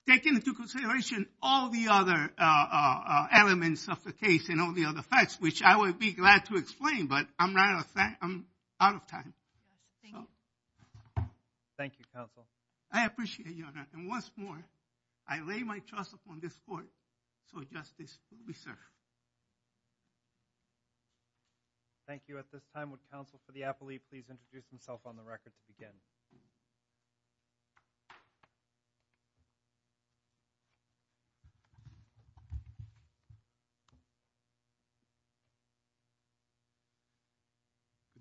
taking 0.07 0.36
into 0.36 0.53
consideration 0.53 1.27
all 1.41 1.69
the 1.69 1.88
other 1.89 2.13
uh, 2.13 2.41
uh, 2.41 3.01
uh, 3.07 3.27
elements 3.31 3.88
of 3.88 4.03
the 4.03 4.13
case 4.13 4.50
and 4.50 4.62
all 4.62 4.74
the 4.74 4.86
other 4.86 5.01
facts, 5.01 5.38
which 5.39 5.62
I 5.63 5.77
would 5.77 6.00
be 6.00 6.13
glad 6.13 6.45
to 6.45 6.55
explain, 6.55 7.07
but 7.07 7.27
I'm 7.39 7.55
out 7.57 7.86
of 8.95 9.07
time. 9.07 9.34
Thank 10.01 10.13
you, 10.13 11.24
Thank 11.77 11.93
you, 12.00 12.05
counsel. 12.13 12.45
I 12.91 13.05
appreciate 13.05 13.48
it, 13.48 13.55
Your 13.55 13.67
Honor. 13.67 13.88
And 13.93 14.07
once 14.07 14.29
more, 14.36 14.63
I 15.27 15.41
lay 15.41 15.63
my 15.63 15.79
trust 15.79 16.13
upon 16.13 16.39
this 16.39 16.57
court 16.67 16.86
so 17.51 17.62
justice 17.74 18.17
will 18.31 18.45
be 18.48 18.53
served. 18.53 18.77
Thank 22.07 22.24
you. 22.27 22.38
At 22.38 22.45
this 22.53 22.62
time, 22.74 22.91
would 22.91 23.00
counsel 23.12 23.39
for 23.45 23.51
the 23.51 23.62
appellee 23.62 24.00
please 24.10 24.25
introduce 24.29 24.69
himself 24.69 25.01
on 25.05 25.15
the 25.15 25.24
record 25.24 25.53
to 25.57 25.74
begin? 25.74 25.93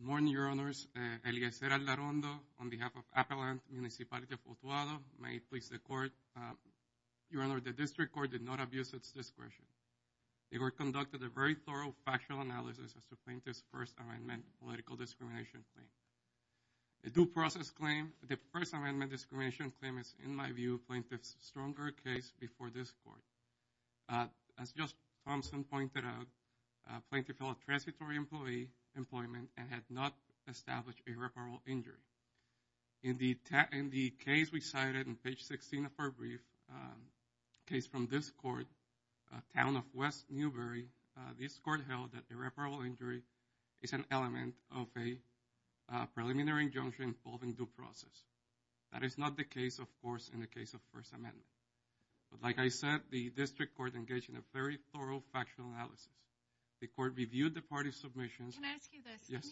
Good 0.04 0.11
morning, 0.11 0.32
Your 0.34 0.50
Honors. 0.50 0.87
Uh, 0.94 1.26
Eliezer 1.26 1.70
Aldarondo 1.70 2.38
on 2.61 2.68
behalf 2.68 2.92
of 2.94 3.04
Appellant 3.16 3.62
Municipality 3.73 4.34
of 4.34 4.40
Utuado. 4.44 4.99
May 5.18 5.37
it 5.37 5.49
please 5.49 5.70
the 5.70 5.78
court. 5.78 6.11
Uh, 6.37 6.52
Your 7.30 7.42
Honor, 7.42 7.58
the 7.58 7.73
district 7.73 8.12
court 8.12 8.30
did 8.30 8.42
not 8.42 8.61
abuse 8.61 8.92
its 8.92 9.12
discretion. 9.12 9.64
The 10.52 10.58
court 10.58 10.76
conducted 10.76 11.23
a 11.23 11.30
very 11.30 11.54
thorough 11.54 11.94
factual 12.04 12.42
analysis 12.42 12.92
as 12.94 13.04
to 13.06 13.16
plaintiff's 13.25 13.62
First 13.73 13.94
Amendment 13.99 14.44
political 14.62 14.94
discrimination 14.94 15.64
claim. 15.73 15.88
The 17.02 17.08
due 17.08 17.25
process 17.25 17.70
claim, 17.70 18.12
the 18.28 18.37
First 18.52 18.75
Amendment 18.75 19.11
discrimination 19.11 19.73
claim 19.80 19.96
is, 19.96 20.14
in 20.23 20.37
my 20.37 20.52
view, 20.52 20.82
plaintiff's 20.87 21.34
stronger 21.40 21.94
case 22.04 22.30
before 22.38 22.68
this 22.68 22.92
court. 23.06 23.25
Uh, 24.11 24.26
as 24.61 24.70
Judge 24.73 24.92
Thompson 25.26 25.64
pointed 25.64 26.04
out, 26.04 26.26
plaintiff 27.11 27.38
held 27.38 27.56
transitory 27.64 28.16
employee 28.16 28.68
employment 28.96 29.48
and 29.56 29.68
had 29.70 29.82
not 29.90 30.14
established 30.48 31.00
irreparable 31.06 31.60
injury. 31.66 32.02
In 33.02 33.18
the 33.18 34.10
case 34.24 34.50
we 34.50 34.60
cited 34.60 35.06
in 35.06 35.16
page 35.16 35.42
16 35.42 35.86
of 35.86 35.92
our 35.98 36.10
brief, 36.10 36.40
a 36.70 37.70
case 37.70 37.86
from 37.86 38.06
this 38.06 38.30
court, 38.42 38.66
uh, 39.32 39.40
town 39.54 39.76
of 39.76 39.84
West 39.94 40.24
Newbury, 40.30 40.86
uh, 41.16 41.20
this 41.38 41.58
court 41.58 41.80
held 41.88 42.12
that 42.12 42.22
irreparable 42.30 42.82
injury 42.82 43.22
is 43.82 43.92
an 43.92 44.04
element 44.10 44.54
of 44.74 44.86
a 44.96 45.18
uh, 45.92 46.06
preliminary 46.14 46.64
injunction 46.64 47.04
involving 47.04 47.52
due 47.52 47.68
process. 47.76 48.24
That 48.92 49.02
is 49.02 49.18
not 49.18 49.36
the 49.36 49.44
case, 49.44 49.78
of 49.78 49.88
course, 50.02 50.30
in 50.32 50.40
the 50.40 50.46
case 50.46 50.72
of 50.72 50.80
First 50.94 51.12
Amendment. 51.12 51.46
But 52.30 52.42
like 52.42 52.58
I 52.58 52.68
said, 52.68 53.00
the 53.10 53.30
district 53.30 53.76
court 53.76 53.94
engaged 53.94 54.30
in 54.30 54.36
a 54.36 54.42
very 54.52 54.78
thorough 54.92 55.22
factual 55.32 55.66
analysis. 55.74 56.08
The 56.85 56.93
court 56.93 57.17
reviewed 57.17 57.57
the 57.57 57.64
party's 57.64 57.97
submissions. 57.97 58.61
Can 58.61 58.69
I 58.69 58.76
ask 58.76 58.93
you 58.93 59.00
this? 59.00 59.25
Yes. 59.25 59.49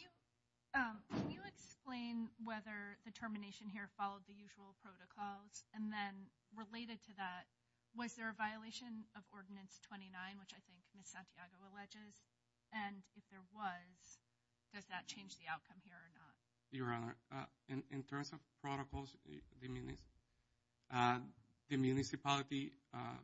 Um, 0.76 1.00
can 1.08 1.32
you 1.32 1.40
explain 1.48 2.28
whether 2.44 3.00
the 3.08 3.12
termination 3.16 3.72
here 3.72 3.88
followed 3.96 4.28
the 4.28 4.36
usual 4.36 4.76
protocols? 4.84 5.64
And 5.72 5.88
then 5.88 6.28
related 6.52 7.00
to 7.08 7.16
that, 7.16 7.48
was 7.96 8.12
there 8.20 8.28
a 8.28 8.36
violation 8.36 9.08
of 9.16 9.24
Ordinance 9.32 9.80
29, 9.88 10.12
which 10.44 10.52
I 10.52 10.60
think 10.68 10.84
Ms. 10.92 11.16
Santiago 11.16 11.56
alleges? 11.72 12.20
And 12.68 13.00
if 13.16 13.24
there 13.32 13.48
was, 13.56 14.20
does 14.76 14.84
that 14.92 15.08
change 15.08 15.40
the 15.40 15.48
outcome 15.48 15.80
here 15.88 15.96
or 15.96 16.12
not? 16.12 16.36
Your 16.68 16.92
Honor, 16.92 17.16
uh, 17.32 17.48
in 17.72 18.04
terms 18.04 18.36
of 18.36 18.44
protocols, 18.60 19.16
the 19.24 19.40
uh, 20.92 21.16
municipality, 21.80 22.76
uh, 22.92 23.16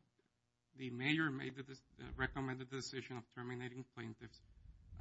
the 0.78 0.90
mayor 0.90 1.30
recommended 1.30 1.66
the 1.66 2.04
recommended 2.16 2.70
decision 2.70 3.16
of 3.16 3.24
terminating 3.34 3.84
plaintiffs 3.96 4.40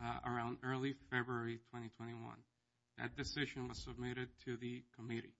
uh, 0.01 0.29
around 0.29 0.57
early 0.63 0.95
February 1.11 1.57
2021. 1.71 2.17
That 2.97 3.15
decision 3.15 3.67
was 3.67 3.77
submitted 3.77 4.29
to 4.45 4.57
the 4.57 4.83
committee. 4.95 5.35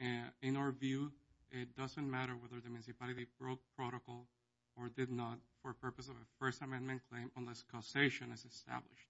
Uh, 0.00 0.30
in 0.42 0.56
our 0.56 0.72
view, 0.72 1.12
it 1.50 1.76
doesn't 1.76 2.10
matter 2.10 2.32
whether 2.32 2.60
the 2.62 2.70
municipality 2.70 3.26
broke 3.38 3.60
protocol 3.76 4.26
or 4.76 4.88
did 4.88 5.10
not 5.10 5.38
for 5.62 5.74
purpose 5.74 6.08
of 6.08 6.16
a 6.16 6.26
First 6.38 6.62
Amendment 6.62 7.02
claim 7.10 7.30
unless 7.36 7.62
causation 7.70 8.32
is 8.32 8.44
established. 8.44 9.08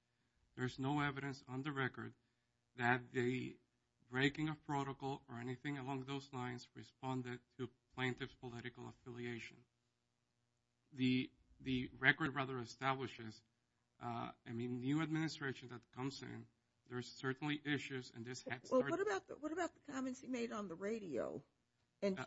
There's 0.57 0.79
no 0.79 1.01
evidence 1.01 1.43
on 1.49 1.63
the 1.63 1.73
record 1.73 2.13
that 2.77 3.01
the 3.13 3.57
breaking 4.11 4.49
of 4.49 4.67
protocol 4.67 5.23
or 5.29 5.41
anything 5.41 5.79
along 5.79 6.05
those 6.07 6.29
lines 6.33 6.69
responded 6.77 7.39
to 7.59 7.69
plaintiff's 7.97 8.35
political 8.35 8.85
affiliation. 8.89 9.57
The 10.97 11.31
record 11.99 12.35
rather 12.35 12.59
establishes, 12.61 13.43
uh, 14.03 14.29
I 14.49 14.53
mean, 14.53 14.81
new 14.81 15.01
administration 15.03 15.69
that 15.73 15.81
comes 15.97 16.23
in, 16.23 16.45
there's 16.91 17.11
certainly 17.21 17.61
issues 17.65 18.13
in 18.17 18.25
this 18.25 18.45
head 18.49 18.65
start. 18.65 18.83
Well, 18.83 18.99
what 19.41 19.53
about 19.53 19.71
the 19.75 19.93
comments 19.93 20.21
he 20.21 20.29
made 20.29 20.53
on 20.53 20.69
the 20.69 20.75
radio? 20.75 21.43
And 22.03 22.19
uh, 22.19 22.25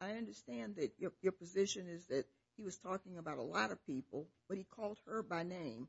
I 0.00 0.12
understand 0.12 0.76
that 0.76 0.92
your 0.98 1.32
position 1.32 1.88
is 1.88 2.06
that 2.06 2.26
he 2.56 2.62
was 2.62 2.76
talking 2.78 3.18
about 3.18 3.38
a 3.38 3.42
lot 3.42 3.70
of 3.72 3.84
people, 3.86 4.28
but 4.48 4.56
he 4.56 4.64
called 4.64 4.98
her 5.06 5.22
by 5.22 5.42
name. 5.42 5.88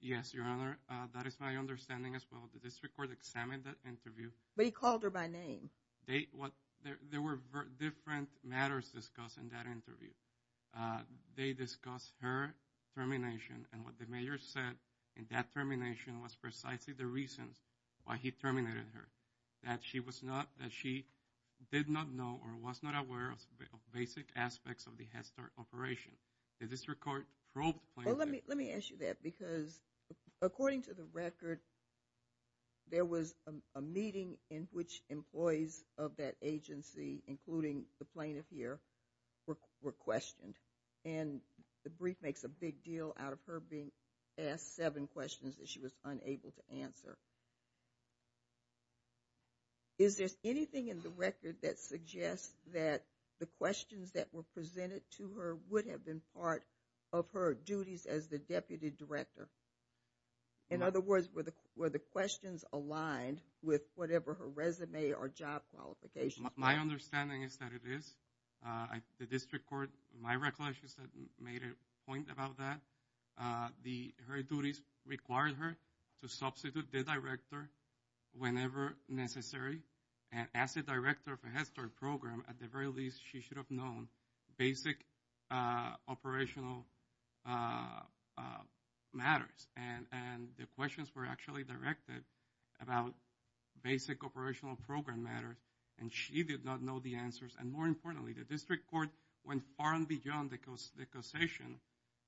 Yes, 0.00 0.34
Your 0.34 0.44
Honor. 0.44 0.78
Uh, 0.90 1.06
that 1.14 1.26
is 1.26 1.38
my 1.40 1.56
understanding 1.56 2.14
as 2.14 2.26
well. 2.30 2.48
The 2.52 2.60
district 2.60 2.94
court 2.96 3.10
examined 3.10 3.64
that 3.64 3.76
interview. 3.86 4.30
But 4.54 4.66
he 4.66 4.70
called 4.70 5.02
her 5.02 5.10
by 5.10 5.26
name. 5.26 5.70
There 6.06 7.22
were 7.22 7.40
different 7.78 8.28
matters 8.44 8.90
discussed 8.90 9.38
in 9.38 9.48
that 9.48 9.64
interview. 9.64 10.10
Uh, 10.78 10.98
they 11.36 11.52
discussed 11.52 12.12
her 12.20 12.54
termination 12.94 13.66
and 13.72 13.84
what 13.84 13.98
the 13.98 14.06
mayor 14.06 14.38
said 14.38 14.74
in 15.16 15.26
that 15.30 15.52
termination 15.54 16.20
was 16.22 16.34
precisely 16.34 16.92
the 16.92 17.06
reasons 17.06 17.56
why 18.04 18.16
he 18.16 18.30
terminated 18.30 18.84
her. 18.94 19.08
That 19.64 19.80
she 19.82 20.00
was 20.00 20.22
not, 20.22 20.48
that 20.60 20.72
she 20.72 21.06
did 21.72 21.88
not 21.88 22.12
know 22.12 22.40
or 22.44 22.50
was 22.62 22.82
not 22.82 22.94
aware 22.94 23.30
of 23.30 23.38
basic 23.94 24.26
aspects 24.36 24.86
of 24.86 24.96
the 24.98 25.06
head 25.12 25.24
start 25.26 25.50
operation. 25.58 26.12
The 26.60 26.66
district 26.66 27.00
court 27.00 27.26
probed 27.54 27.78
plaintiff. 27.94 28.18
Well, 28.18 28.28
let 28.46 28.58
me 28.58 28.72
ask 28.72 28.90
you 28.90 28.98
that 28.98 29.22
because 29.22 29.80
according 30.42 30.82
to 30.82 30.94
the 30.94 31.04
record, 31.12 31.60
there 32.90 33.04
was 33.04 33.34
a 33.74 33.80
meeting 33.80 34.36
in 34.50 34.68
which 34.70 35.02
employees 35.10 35.82
of 35.98 36.16
that 36.18 36.36
agency, 36.40 37.22
including 37.26 37.84
the 37.98 38.04
plaintiff 38.04 38.44
here, 38.50 38.78
were 39.82 39.92
questioned. 39.92 40.54
And 41.06 41.40
the 41.84 41.90
brief 41.90 42.16
makes 42.20 42.42
a 42.42 42.48
big 42.48 42.82
deal 42.82 43.14
out 43.18 43.32
of 43.32 43.38
her 43.46 43.60
being 43.60 43.92
asked 44.38 44.74
seven 44.76 45.06
questions 45.06 45.56
that 45.56 45.68
she 45.68 45.78
was 45.78 45.92
unable 46.04 46.50
to 46.50 46.80
answer. 46.80 47.16
Is 49.98 50.16
there 50.16 50.28
anything 50.44 50.88
in 50.88 51.00
the 51.00 51.08
record 51.08 51.56
that 51.62 51.78
suggests 51.78 52.50
that 52.74 53.04
the 53.40 53.46
questions 53.58 54.12
that 54.12 54.28
were 54.32 54.44
presented 54.54 55.02
to 55.16 55.30
her 55.38 55.56
would 55.70 55.86
have 55.86 56.04
been 56.04 56.20
part 56.36 56.64
of 57.12 57.26
her 57.32 57.54
duties 57.54 58.04
as 58.04 58.26
the 58.26 58.38
deputy 58.38 58.90
director? 58.90 59.48
In 60.68 60.82
other 60.82 61.00
words, 61.00 61.28
were 61.76 61.88
the 61.88 62.00
questions 62.00 62.64
aligned 62.72 63.40
with 63.62 63.82
whatever 63.94 64.34
her 64.34 64.48
resume 64.48 65.12
or 65.12 65.28
job 65.28 65.62
qualifications 65.72 66.44
were? 66.44 66.50
My 66.56 66.74
understanding 66.74 67.42
is 67.42 67.56
that 67.58 67.70
it 67.72 67.88
is. 67.88 68.12
Uh, 68.64 68.86
the 69.18 69.26
district 69.26 69.66
court, 69.66 69.90
my 70.20 70.34
recollection 70.34 70.86
is 70.86 70.94
that 70.94 71.06
made 71.40 71.62
a 71.62 72.10
point 72.10 72.26
about 72.30 72.56
that. 72.58 72.80
Uh, 73.38 73.68
her 74.28 74.42
duties 74.42 74.80
required 75.06 75.54
her 75.54 75.76
to 76.22 76.28
substitute 76.28 76.86
the 76.92 77.02
director 77.02 77.68
whenever 78.38 78.96
necessary. 79.08 79.80
And 80.32 80.48
as 80.54 80.76
a 80.76 80.82
director 80.82 81.32
of 81.32 81.38
a 81.44 81.56
Head 81.56 81.66
Start 81.66 81.94
program, 81.96 82.42
at 82.48 82.58
the 82.58 82.66
very 82.66 82.88
least, 82.88 83.20
she 83.30 83.40
should 83.40 83.56
have 83.56 83.70
known 83.70 84.08
basic 84.58 84.96
uh, 85.50 85.90
operational 86.08 86.84
matters. 89.12 89.68
And 89.76 90.48
the 90.58 90.66
questions 90.76 91.10
were 91.14 91.26
actually 91.26 91.64
directed 91.64 92.24
about 92.80 93.14
basic 93.82 94.24
operational 94.24 94.76
program 94.86 95.22
matters. 95.22 95.56
And 95.98 96.12
she 96.12 96.42
did 96.42 96.64
not 96.64 96.82
know 96.82 96.98
the 96.98 97.16
answers. 97.16 97.52
And 97.58 97.72
more 97.72 97.86
importantly, 97.86 98.32
the 98.32 98.44
district 98.44 98.90
court 98.90 99.08
went 99.44 99.62
far 99.78 99.94
and 99.94 100.06
beyond 100.06 100.50
the 100.50 101.06
causation 101.06 101.78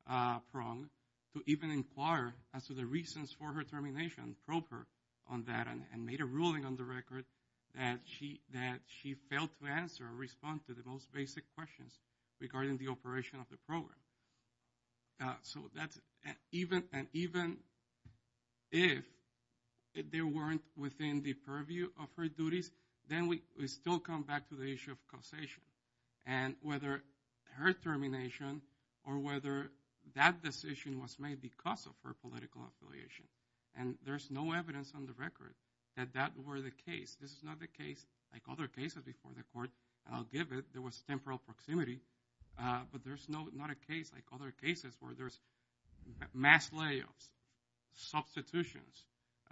uh, 0.08 0.38
prong 0.52 0.88
to 1.34 1.42
even 1.46 1.70
inquire 1.70 2.34
as 2.54 2.66
to 2.66 2.72
the 2.72 2.87
reasons 2.87 3.34
for 3.38 3.52
her 3.52 3.62
termination, 3.62 4.37
probe 4.46 4.70
her 4.70 4.87
on 5.30 5.44
that, 5.44 5.66
and 5.92 6.06
made 6.06 6.20
a 6.20 6.25
ruling 6.25 6.64
on 6.64 6.76
the 6.76 6.84
record 6.84 7.25
that 7.75 8.00
she 8.06 9.14
failed 9.30 9.50
to 9.60 9.68
answer 9.68 10.04
or 10.04 10.16
respond 10.16 10.60
to 10.66 10.72
the 10.72 10.88
most 10.88 11.12
basic 11.12 11.44
questions 11.54 11.98
regarding 12.40 12.78
the 12.78 12.88
operation 12.88 13.38
of 13.40 13.46
the 13.50 13.56
program. 13.66 13.94
Uh, 15.20 15.34
so 15.42 15.60
that's 15.75 15.98
even, 16.52 16.84
and 16.92 17.08
even 17.12 17.56
if 18.70 19.04
they 20.10 20.20
weren't 20.20 20.62
within 20.76 21.22
the 21.22 21.34
purview 21.34 21.88
of 22.00 22.08
her 22.16 22.28
duties, 22.28 22.70
then 23.09 23.29
we 23.29 23.41
still 23.67 23.99
come 23.99 24.23
back 24.23 24.49
to 24.49 24.55
the 24.55 24.71
issue 24.73 24.93
of 24.93 24.99
causation. 25.09 25.62
And 26.27 26.55
whether 26.62 27.03
her 27.57 27.73
termination 27.73 28.61
or 29.05 29.19
whether 29.19 29.71
that 30.15 30.43
decision 30.43 31.00
was 31.00 31.17
made 31.19 31.41
because 31.41 31.87
of 31.87 31.93
her 32.05 32.15
political 32.23 32.62
affiliation. 32.69 33.25
And 33.77 33.97
there's 34.05 34.31
no 34.31 34.53
evidence 34.53 34.93
on 34.95 35.07
the 35.07 35.12
record 35.12 35.55
that 35.97 36.12
that 36.15 36.33
were 36.45 36.61
the 36.61 36.73
case. 36.87 37.17
This 37.21 37.31
is 37.31 37.43
not 37.43 37.61
the 37.61 37.67
case 37.67 38.05
like 38.33 38.43
other 38.50 38.69
cases 38.69 39.03
before 39.03 39.33
the 39.37 39.45
court. 39.55 39.71
And 40.07 40.17
I'll 40.17 40.29
give 40.33 40.53
it, 40.53 40.65
there 40.73 40.83
was 40.83 41.03
temporal 41.09 41.38
proximity. 41.38 42.00
Uh, 42.61 42.81
but 42.91 43.05
there's 43.05 43.27
not 43.29 43.71
a 43.71 43.93
case 43.93 44.11
like 44.12 44.25
other 44.35 44.53
cases 44.62 44.95
where 45.00 45.12
there's 45.17 45.38
mass 46.35 46.71
layoffs, 46.71 47.29
substitutions, 47.95 49.05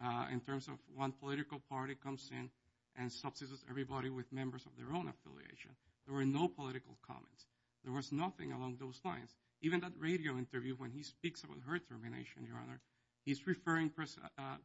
uh, 0.02 0.26
in 0.32 0.40
terms 0.40 0.68
of 0.68 0.74
one 0.94 1.12
political 1.12 1.60
party 1.70 1.94
comes 1.94 2.28
in 2.32 2.50
and 2.98 3.12
substitutes 3.12 3.64
everybody 3.68 4.10
with 4.10 4.32
members 4.32 4.64
of 4.66 4.72
their 4.76 4.94
own 4.94 5.08
affiliation. 5.08 5.72
There 6.06 6.14
were 6.14 6.24
no 6.24 6.48
political 6.48 6.96
comments. 7.06 7.46
There 7.84 7.92
was 7.92 8.10
nothing 8.12 8.52
along 8.52 8.76
those 8.78 9.00
lines. 9.04 9.30
Even 9.62 9.80
that 9.80 9.92
radio 9.98 10.36
interview, 10.36 10.74
when 10.76 10.90
he 10.90 11.02
speaks 11.02 11.42
about 11.44 11.58
her 11.66 11.78
termination, 11.78 12.44
Your 12.46 12.56
Honor, 12.56 12.80
he's 13.24 13.46
referring, 13.46 13.90
uh, 13.98 14.04
uh, 14.38 14.56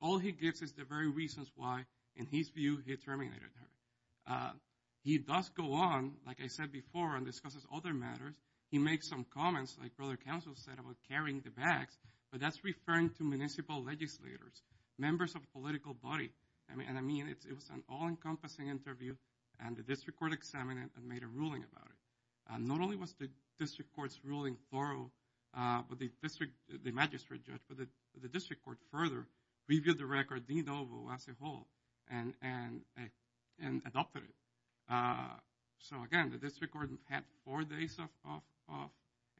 all 0.00 0.18
he 0.18 0.32
gives 0.32 0.62
is 0.62 0.72
the 0.72 0.84
very 0.84 1.08
reasons 1.08 1.50
why, 1.56 1.84
in 2.16 2.26
his 2.26 2.48
view, 2.50 2.78
he 2.86 2.96
terminated 2.96 3.42
her. 3.42 4.32
Uh, 4.32 4.52
he 5.02 5.18
does 5.18 5.48
go 5.56 5.74
on, 5.74 6.12
like 6.26 6.38
I 6.42 6.48
said 6.48 6.72
before, 6.72 7.16
and 7.16 7.24
discusses 7.24 7.66
other 7.74 7.94
matters. 7.94 8.34
He 8.70 8.78
makes 8.78 9.08
some 9.08 9.26
comments, 9.34 9.76
like 9.80 9.96
Brother 9.96 10.16
Counsel 10.16 10.52
said, 10.54 10.78
about 10.78 10.96
carrying 11.08 11.40
the 11.40 11.50
bags. 11.50 11.96
But 12.30 12.40
that's 12.40 12.62
referring 12.62 13.10
to 13.18 13.24
municipal 13.24 13.82
legislators, 13.82 14.62
members 14.98 15.34
of 15.34 15.42
a 15.42 15.58
political 15.58 15.94
body. 15.94 16.30
I 16.72 16.76
mean 16.76 16.86
and 16.88 16.98
I 16.98 17.00
mean, 17.00 17.28
it 17.28 17.54
was 17.54 17.68
an 17.70 17.82
all-encompassing 17.88 18.68
interview. 18.68 19.14
And 19.64 19.76
the 19.76 19.82
district 19.82 20.18
court 20.18 20.32
examined 20.32 20.78
it 20.78 20.90
and 20.96 21.06
made 21.06 21.22
a 21.22 21.26
ruling 21.26 21.64
about 21.70 21.86
it. 21.86 22.60
Not 22.60 22.80
only 22.80 22.96
was 22.96 23.12
the 23.14 23.28
district 23.58 23.94
court's 23.94 24.18
ruling 24.24 24.56
thorough, 24.72 25.10
but 25.54 25.98
the 25.98 26.10
district 26.22 26.54
uh 26.72 26.78
the 26.82 26.92
magistrate 26.92 27.44
judge, 27.46 27.60
but 27.68 27.78
the 27.78 28.28
district 28.28 28.64
court 28.64 28.78
further 28.90 29.26
reviewed 29.68 29.98
the 29.98 30.06
record 30.06 30.46
de 30.46 30.62
novo 30.62 31.10
as 31.12 31.26
a 31.28 31.44
whole 31.44 31.66
and 32.10 32.34
adopted 33.86 34.22
it. 34.22 34.34
So 35.78 36.02
again, 36.02 36.30
the 36.30 36.38
district 36.38 36.72
court 36.72 36.90
had 37.08 37.24
four 37.44 37.62
days 37.64 37.96
of 37.98 38.40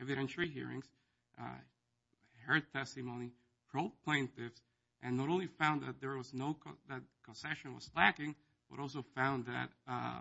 evidentiary 0.02 0.52
hearings, 0.52 0.86
heard 2.46 2.62
testimony, 2.72 3.30
probed 3.70 3.94
plaintiffs, 4.04 4.60
and 5.02 5.16
not 5.16 5.28
only 5.28 5.46
found 5.46 5.82
that 5.82 6.00
there 6.00 6.16
was 6.16 6.32
no, 6.34 6.56
that 6.88 7.00
concession 7.24 7.74
was 7.74 7.88
lacking, 7.96 8.34
but 8.70 8.80
also 8.80 9.04
found 9.14 9.46
that 9.46 9.68
uh, 9.88 10.20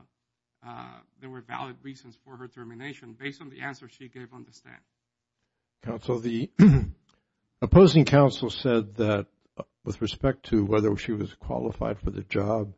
uh, 0.65 0.99
there 1.21 1.29
were 1.29 1.41
valid 1.41 1.75
reasons 1.83 2.17
for 2.25 2.37
her 2.37 2.47
termination 2.47 3.15
based 3.19 3.41
on 3.41 3.49
the 3.49 3.61
answers 3.61 3.91
she 3.97 4.07
gave 4.07 4.33
on 4.33 4.43
the 4.45 4.53
stand. 4.53 4.75
Counsel, 5.83 6.19
the 6.19 6.49
opposing 7.61 8.05
counsel 8.05 8.49
said 8.49 8.95
that 8.95 9.27
uh, 9.57 9.63
with 9.85 10.01
respect 10.01 10.47
to 10.49 10.65
whether 10.65 10.95
she 10.97 11.13
was 11.13 11.33
qualified 11.35 11.99
for 11.99 12.11
the 12.11 12.23
job, 12.23 12.73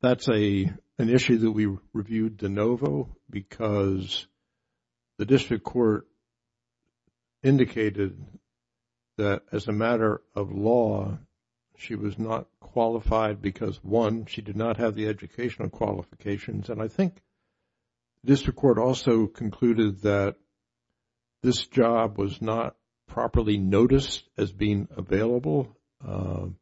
that's 0.00 0.28
a 0.28 0.72
an 0.98 1.08
issue 1.08 1.38
that 1.38 1.50
we 1.50 1.68
reviewed 1.92 2.36
de 2.36 2.48
novo 2.48 3.08
because 3.30 4.26
the 5.18 5.24
district 5.24 5.64
court 5.64 6.06
indicated 7.42 8.16
that 9.22 9.42
as 9.52 9.68
a 9.68 9.72
matter 9.72 10.20
of 10.34 10.52
law, 10.52 11.18
she 11.78 11.94
was 11.94 12.18
not 12.18 12.46
qualified 12.60 13.40
because, 13.40 13.82
one, 13.82 14.26
she 14.26 14.42
did 14.42 14.56
not 14.56 14.76
have 14.76 14.94
the 14.94 15.08
educational 15.08 15.68
qualifications. 15.68 16.68
And 16.68 16.82
I 16.82 16.88
think 16.88 17.22
the 18.22 18.28
district 18.32 18.58
court 18.58 18.78
also 18.78 19.26
concluded 19.26 20.02
that 20.02 20.36
this 21.42 21.66
job 21.66 22.18
was 22.18 22.42
not 22.42 22.76
properly 23.08 23.58
noticed 23.58 24.28
as 24.36 24.52
being 24.52 24.88
available. 24.96 25.76
Um, 26.06 26.56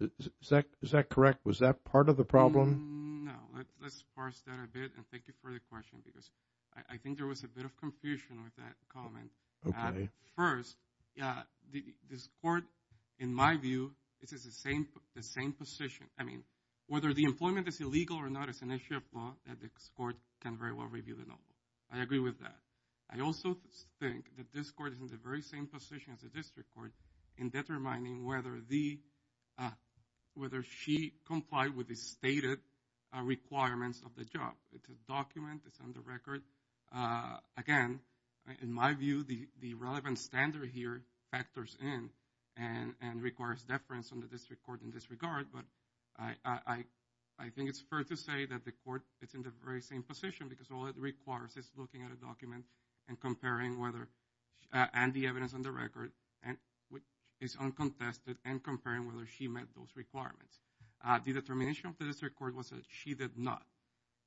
is 0.00 0.90
that 0.92 1.08
correct? 1.08 1.44
Was 1.44 1.60
that 1.60 1.84
part 1.84 2.08
of 2.08 2.16
the 2.16 2.24
problem? 2.24 3.24
Mm, 3.24 3.26
no. 3.26 3.64
Let's 3.80 4.04
parse 4.14 4.42
that 4.46 4.58
a 4.62 4.66
bit. 4.66 4.92
And 4.96 5.04
thank 5.10 5.24
you 5.26 5.34
for 5.42 5.52
the 5.52 5.60
question 5.70 6.00
because 6.04 6.30
I 6.90 6.98
think 6.98 7.16
there 7.16 7.26
was 7.26 7.44
a 7.44 7.48
bit 7.48 7.64
of 7.64 7.74
confusion 7.78 8.42
with 8.44 8.54
that 8.56 8.74
comment. 8.92 9.30
Okay. 9.66 10.10
First, 10.36 10.76
this 12.10 12.28
court, 12.42 12.64
in 13.18 13.32
my 13.32 13.56
view, 13.56 13.92
is 14.20 14.32
in 14.64 14.86
the 15.14 15.22
same 15.22 15.52
position. 15.52 16.06
I 16.18 16.24
mean, 16.24 16.42
whether 16.88 17.12
the 17.12 17.24
employment 17.24 17.68
is 17.68 17.80
illegal 17.80 18.16
or 18.16 18.30
not 18.30 18.48
is 18.48 18.62
an 18.62 18.70
issue 18.70 18.96
of 18.96 19.02
law 19.12 19.34
that 19.46 19.60
the 19.60 19.68
court 19.96 20.16
can 20.40 20.56
very 20.56 20.72
well 20.72 20.86
review 20.86 21.14
de 21.14 21.22
novo. 21.22 21.40
I 21.92 22.02
agree 22.02 22.20
with 22.20 22.38
that. 22.40 22.56
I 23.10 23.20
also 23.20 23.56
think 24.00 24.24
that 24.36 24.52
this 24.52 24.70
court 24.70 24.92
is 24.92 25.00
in 25.00 25.06
the 25.06 25.18
very 25.22 25.42
same 25.42 25.66
position 25.66 26.12
as 26.14 26.20
the 26.20 26.28
district 26.28 26.74
court 26.74 26.92
in 27.38 27.50
determining 27.50 28.24
whether 28.24 28.58
uh, 29.58 29.70
she 30.84 31.12
complied 31.26 31.76
with 31.76 31.88
the 31.88 31.94
stated 31.94 32.58
uh, 33.16 33.22
requirements 33.22 34.02
of 34.04 34.14
the 34.16 34.24
job. 34.24 34.54
It's 34.72 34.88
a 34.88 35.12
document. 35.12 35.62
It's 35.66 35.78
on 35.80 35.92
the 35.92 36.00
record. 36.00 36.42
Uh, 36.94 37.36
again, 37.56 38.00
in 38.62 38.72
my 38.72 38.94
view, 38.94 39.24
the 39.24 39.74
relevant 39.74 40.18
standard 40.18 40.70
here 40.72 41.02
factors 41.36 41.76
in 41.80 42.10
and 42.56 43.22
requires 43.22 43.62
deference 43.62 44.12
on 44.12 44.20
the 44.20 44.26
district 44.26 44.64
court 44.64 44.80
in 44.82 44.90
this 44.90 45.10
regard. 45.10 45.46
But 45.52 45.64
I 46.18 47.50
think 47.54 47.68
it's 47.68 47.82
fair 47.90 48.04
to 48.04 48.16
say 48.16 48.46
that 48.46 48.64
the 48.64 48.72
court 48.84 49.02
is 49.20 49.34
in 49.34 49.42
the 49.42 49.52
very 49.64 49.82
same 49.82 50.02
position 50.02 50.48
because 50.48 50.68
all 50.70 50.86
it 50.86 50.96
requires 50.96 51.56
is 51.56 51.68
looking 51.76 52.02
at 52.02 52.10
a 52.10 52.16
document 52.16 52.64
and 53.08 53.20
comparing 53.20 53.78
whether, 53.78 54.08
uh, 54.72 54.86
and 54.94 55.12
the 55.12 55.26
evidence 55.26 55.54
on 55.54 55.62
the 55.62 55.70
record, 55.70 56.10
which 56.90 57.02
is 57.40 57.56
uncontested, 57.60 58.36
and 58.44 58.64
comparing 58.64 59.06
whether 59.06 59.26
she 59.38 59.46
met 59.46 59.66
those 59.76 59.88
requirements. 59.94 60.58
Uh, 61.06 61.18
the 61.24 61.32
determination 61.32 61.88
of 61.90 61.98
the 61.98 62.04
district 62.04 62.36
court 62.36 62.54
was 62.54 62.70
that 62.70 62.82
she 62.88 63.14
did 63.14 63.36
not. 63.36 63.62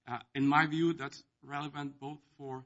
Uh, 0.08 0.20
in 0.36 0.48
my 0.48 0.66
view, 0.66 0.94
that's 0.94 1.24
relevant 1.44 2.00
both 2.00 2.20
for 2.38 2.64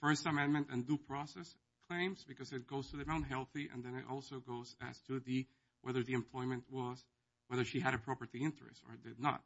First 0.00 0.26
Amendment 0.26 0.66
and 0.70 0.86
due 0.86 0.98
process 0.98 1.54
claims 1.90 2.24
because 2.26 2.52
it 2.52 2.66
goes 2.68 2.88
to 2.90 2.96
the 2.96 3.04
Mount 3.04 3.26
Healthy 3.26 3.68
and 3.72 3.84
then 3.84 3.96
it 3.96 4.04
also 4.08 4.38
goes 4.38 4.76
as 4.88 5.00
to 5.08 5.20
whether 5.82 6.02
the 6.02 6.12
employment 6.12 6.62
was, 6.70 7.04
whether 7.48 7.64
she 7.64 7.80
had 7.80 7.94
a 7.94 7.98
property 7.98 8.38
interest 8.44 8.80
or 8.88 8.96
did 9.02 9.18
not. 9.18 9.40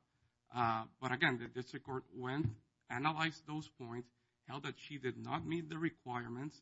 Uh, 0.54 0.82
but 1.00 1.10
again, 1.10 1.38
the 1.40 1.48
district 1.48 1.86
court 1.86 2.04
went, 2.14 2.46
analyzed 2.90 3.42
those 3.48 3.68
points, 3.80 4.08
held 4.46 4.64
that 4.64 4.74
she 4.76 4.98
did 4.98 5.16
not 5.16 5.46
meet 5.46 5.70
the 5.70 5.78
requirements, 5.78 6.60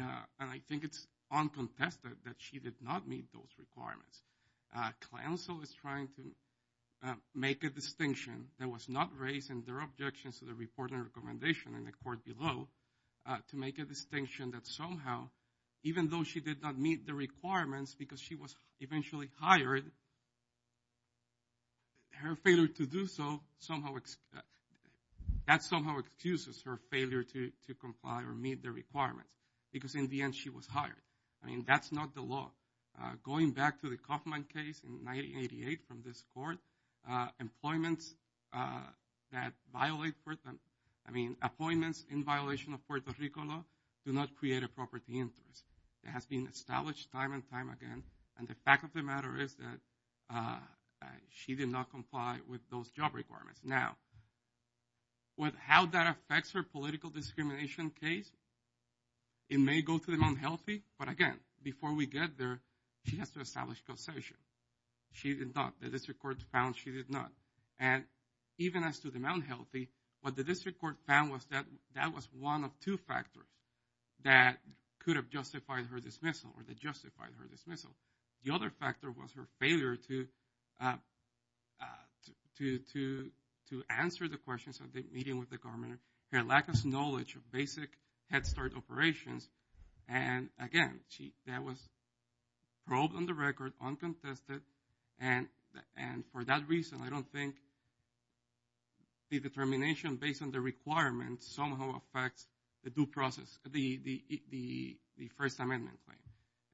uh, 0.00 0.22
and 0.40 0.50
I 0.50 0.60
think 0.68 0.84
it's 0.84 1.06
uncontested 1.30 2.16
that 2.24 2.34
she 2.38 2.58
did 2.58 2.74
not 2.82 3.06
meet 3.06 3.26
those 3.32 3.48
requirements. 3.58 4.20
Uh, 4.76 4.90
counsel 5.14 5.60
is 5.62 5.72
trying 5.80 6.08
to 6.16 7.14
make 7.34 7.64
a 7.64 7.70
distinction 7.70 8.46
that 8.58 8.68
was 8.68 8.88
not 8.88 9.10
raised 9.18 9.50
in 9.50 9.62
their 9.66 9.80
objections 9.80 10.38
to 10.38 10.44
the 10.44 10.54
report 10.54 10.90
and 10.92 11.02
recommendation 11.02 11.74
in 11.74 11.84
the 11.84 11.92
court 12.04 12.24
below 12.24 12.68
Uh, 13.24 13.36
to 13.50 13.56
make 13.56 13.78
a 13.78 13.84
distinction 13.84 14.50
that 14.50 14.66
somehow, 14.66 15.28
even 15.84 16.08
though 16.08 16.24
she 16.24 16.40
did 16.40 16.60
not 16.60 16.76
meet 16.76 17.06
the 17.06 17.14
requirements 17.14 17.94
because 17.96 18.20
she 18.20 18.34
was 18.34 18.52
eventually 18.80 19.28
hired, 19.38 19.84
her 22.14 22.34
failure 22.34 22.66
to 22.66 22.84
do 22.84 23.06
so 23.06 23.40
somehow, 23.60 23.94
uh, 23.94 24.40
that 25.46 25.62
somehow 25.62 25.98
excuses 25.98 26.60
her 26.64 26.80
failure 26.90 27.22
to 27.22 27.74
comply 27.80 28.22
or 28.22 28.34
meet 28.34 28.60
the 28.60 28.72
requirements 28.72 29.30
because 29.72 29.94
in 29.94 30.08
the 30.08 30.22
end 30.22 30.34
she 30.34 30.50
was 30.50 30.66
hired. 30.66 30.92
I 31.44 31.46
mean, 31.46 31.64
that's 31.64 31.92
not 31.92 32.16
the 32.16 32.22
law. 32.22 32.50
Uh, 33.00 33.12
going 33.22 33.52
back 33.52 33.80
to 33.82 33.88
the 33.88 33.96
Kauffman 33.96 34.46
case 34.52 34.80
in 34.82 35.04
1988 35.04 35.78
from 35.86 36.02
this 36.04 36.20
court, 36.34 36.58
employments 37.38 38.14
that 38.52 39.52
violate, 39.72 40.14
I 41.06 41.10
mean, 41.10 41.36
appointments 41.42 42.04
in 42.10 42.24
violation 42.24 42.72
of 42.74 42.86
Puerto 42.86 43.12
Rico 43.18 43.42
law 43.42 43.64
do 44.04 44.12
not 44.12 44.34
create 44.36 44.62
a 44.62 44.68
property 44.68 45.18
interest. 45.18 45.64
It 46.04 46.10
has 46.10 46.26
been 46.26 46.46
established 46.46 47.10
time 47.12 47.32
and 47.32 47.48
time 47.50 47.70
again, 47.70 48.02
and 48.38 48.48
the 48.48 48.54
fact 48.64 48.84
of 48.84 48.92
the 48.92 49.02
matter 49.02 49.38
is 49.38 49.54
that 49.54 49.78
uh, 50.34 50.58
she 51.30 51.54
did 51.54 51.68
not 51.68 51.90
comply 51.90 52.38
with 52.48 52.60
those 52.70 52.88
job 52.90 53.14
requirements. 53.14 53.60
Now, 53.64 53.96
how 55.58 55.86
that 55.86 56.06
affects 56.06 56.52
her 56.52 56.62
political 56.62 57.10
discrimination 57.10 57.90
case, 58.00 58.30
it 59.48 59.58
may 59.58 59.82
go 59.82 59.98
to 59.98 60.10
the 60.10 60.16
Mount 60.16 60.38
Healthy, 60.38 60.82
but 60.98 61.08
again, 61.08 61.38
before 61.62 61.92
we 61.94 62.06
get 62.06 62.38
there, 62.38 62.60
she 63.06 63.16
has 63.16 63.30
to 63.30 63.40
establish 63.40 63.82
causation. 63.86 64.36
She 65.12 65.34
did 65.34 65.54
not. 65.54 65.74
The 65.80 65.88
district 65.88 66.20
court 66.20 66.38
found 66.52 66.76
she 66.76 66.90
did 66.90 67.10
not. 67.10 67.30
And 67.78 68.04
even 68.58 68.84
as 68.84 68.98
to 69.00 69.10
the 69.10 69.18
Mount 69.18 69.44
Healthy, 69.44 69.88
what 70.22 70.36
the 70.36 70.44
district 70.44 70.80
court 70.80 70.96
found 71.06 71.30
was 71.30 71.44
that 71.50 71.64
that 71.94 72.14
was 72.14 72.26
one 72.38 72.64
of 72.64 72.70
two 72.80 72.96
factors 73.08 73.46
that 74.24 74.56
could 75.04 75.16
have 75.16 75.28
justified 75.28 75.86
her 75.86 76.00
dismissal 76.00 76.50
or 76.56 76.62
that 76.68 76.78
justified 76.78 77.30
her 77.38 77.46
dismissal. 77.50 77.90
The 78.44 78.54
other 78.54 78.70
factor 78.80 79.10
was 79.10 79.32
her 79.36 79.46
failure 79.60 79.96
to 80.08 80.26
uh 80.80 80.94
uh 81.80 81.84
to 82.26 82.32
to 82.58 82.78
to 82.92 83.30
to 83.70 83.82
answer 83.90 84.28
the 84.28 84.36
questions 84.36 84.80
of 84.80 84.92
the 84.92 85.04
meeting 85.12 85.38
with 85.38 85.50
the 85.50 85.56
government, 85.58 85.98
her 86.32 86.42
lack 86.42 86.68
of 86.68 86.84
knowledge 86.84 87.34
of 87.34 87.50
basic 87.52 87.88
Head 88.30 88.46
Start 88.46 88.72
operations, 88.76 89.48
and 90.08 90.48
again, 90.58 91.00
she 91.08 91.32
that 91.46 91.62
was 91.62 91.78
probed 92.86 93.14
on 93.14 93.26
the 93.26 93.34
record, 93.34 93.72
uncontested, 93.80 94.62
and 95.20 95.48
and 95.96 96.24
for 96.32 96.44
that 96.44 96.68
reason, 96.68 97.00
I 97.04 97.10
don't 97.10 97.30
think 97.32 97.54
the 99.32 99.40
determination 99.40 100.16
based 100.16 100.42
on 100.42 100.50
the 100.50 100.60
requirements 100.60 101.50
somehow 101.56 101.94
affects 101.96 102.46
the 102.84 102.90
due 102.90 103.06
process, 103.06 103.58
the 103.72 104.98
First 105.38 105.58
Amendment 105.58 105.96
claim. 106.04 106.18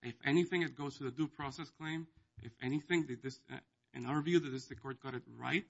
If 0.02 0.16
anything, 0.24 0.62
it 0.62 0.76
goes 0.76 0.98
to 0.98 1.04
the 1.04 1.12
due 1.12 1.28
process 1.28 1.70
claim. 1.78 2.08
If 2.42 2.50
anything, 2.60 3.06
uh, 3.08 3.56
in 3.94 4.06
our 4.06 4.20
view, 4.22 4.40
the 4.40 4.50
district 4.50 4.82
court 4.82 5.00
got 5.00 5.14
it 5.14 5.22
right, 5.38 5.64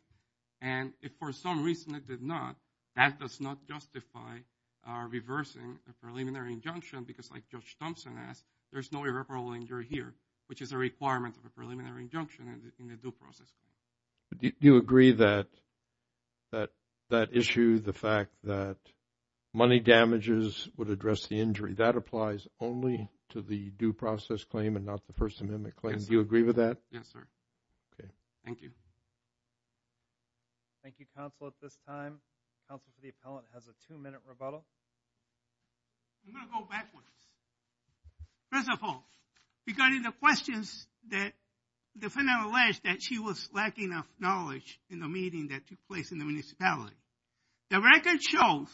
and 0.62 0.94
if 1.02 1.12
for 1.18 1.30
some 1.32 1.62
reason 1.62 1.94
it 1.94 2.06
did 2.06 2.22
not, 2.22 2.56
that 2.96 3.20
does 3.20 3.38
not 3.38 3.58
justify 3.66 4.38
uh, 4.88 5.06
reversing 5.10 5.78
a 5.90 5.92
preliminary 6.04 6.54
injunction 6.54 7.04
because 7.04 7.30
like 7.30 7.42
Judge 7.50 7.76
Thompson 7.78 8.16
asked, 8.18 8.44
there's 8.72 8.92
no 8.92 9.04
irreparable 9.04 9.52
injury 9.52 9.86
here, 9.88 10.14
which 10.46 10.62
is 10.62 10.72
a 10.72 10.78
requirement 10.78 11.36
of 11.36 11.44
a 11.44 11.50
preliminary 11.50 12.02
injunction 12.02 12.72
in 12.78 12.88
the 12.88 12.96
due 12.96 13.12
process. 13.12 13.48
Claim. 14.40 14.52
Do 14.60 14.66
you 14.66 14.76
agree 14.76 15.12
that 15.12 15.46
that 17.10 17.36
issue, 17.36 17.78
the 17.78 17.92
fact 17.92 18.30
that 18.44 18.76
money 19.52 19.80
damages 19.80 20.68
would 20.76 20.90
address 20.90 21.26
the 21.26 21.40
injury, 21.40 21.74
that 21.74 21.96
applies 21.96 22.46
only 22.60 23.10
to 23.30 23.42
the 23.42 23.70
due 23.70 23.92
process 23.92 24.44
claim 24.44 24.76
and 24.76 24.86
not 24.86 25.06
the 25.06 25.12
First 25.12 25.40
Amendment 25.40 25.76
claim? 25.76 25.98
Do 25.98 26.12
you 26.12 26.20
agree 26.20 26.42
with 26.42 26.56
that? 26.56 26.78
Yes, 26.90 27.08
sir. 27.12 27.26
Okay. 27.94 28.08
Thank 28.44 28.62
you. 28.62 28.70
Thank 30.82 30.96
you, 30.98 31.06
counsel. 31.16 31.48
At 31.48 31.52
this 31.60 31.76
time, 31.86 32.20
counsel 32.68 32.90
for 32.94 33.02
the 33.02 33.10
appellant 33.10 33.46
has 33.54 33.66
a 33.66 33.74
two-minute 33.86 34.20
rebuttal. 34.26 34.64
I'm 36.26 36.32
going 36.32 36.46
to 36.46 36.52
go 36.52 36.66
backwards. 36.70 37.06
First 38.52 38.70
of 38.70 38.78
all, 38.82 39.04
regarding 39.66 40.02
the 40.02 40.12
questions 40.12 40.86
that 41.10 41.32
the 41.94 42.00
defendant 42.00 42.46
alleged 42.46 42.82
that 42.84 43.02
she 43.02 43.18
was 43.18 43.48
lacking 43.52 43.92
of 43.92 44.04
knowledge 44.18 44.80
in 44.90 45.00
the 45.00 45.08
meeting 45.08 45.48
that 45.48 45.66
took 45.66 45.78
place 45.88 46.12
in 46.12 46.18
the 46.18 46.24
municipality, 46.24 46.96
the 47.70 47.80
record 47.80 48.22
shows 48.22 48.68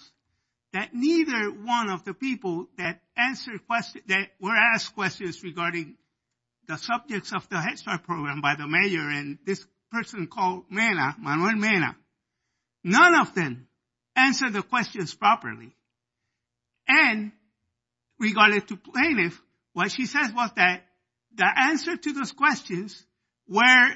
that 0.72 0.92
neither 0.92 1.50
one 1.50 1.88
of 1.88 2.05
the 2.05 2.14
people 2.14 2.66
that 2.79 3.00
answered 3.16 3.66
question 3.66 4.03
that 4.09 4.31
were 4.40 4.57
asked 4.74 4.94
questions 4.94 5.42
regarding 5.42 5.96
the 6.66 6.77
subjects 6.77 7.33
of 7.33 7.48
the 7.48 7.61
Head 7.61 7.79
Start 7.79 8.05
program 8.05 8.40
by 8.40 8.55
the 8.57 8.66
mayor 8.66 9.09
and 9.09 9.38
this 9.44 9.64
person 9.92 10.27
called 10.27 10.64
Mena, 10.70 11.14
Manuel 11.18 11.57
Mena, 11.57 11.96
none 12.83 13.14
of 13.14 13.35
them 13.35 13.68
answered 14.16 14.53
the 14.53 14.62
questions 14.62 15.14
properly. 15.14 15.74
And 16.88 17.33
regarding 18.18 18.62
to 18.62 18.77
plaintiff, 18.77 19.40
what 19.72 19.90
she 19.90 20.07
says 20.07 20.33
was 20.33 20.50
that 20.57 20.85
the 21.37 21.47
answer 21.57 21.97
to 21.97 22.12
those 22.12 22.33
questions 22.33 23.05
were 23.49 23.88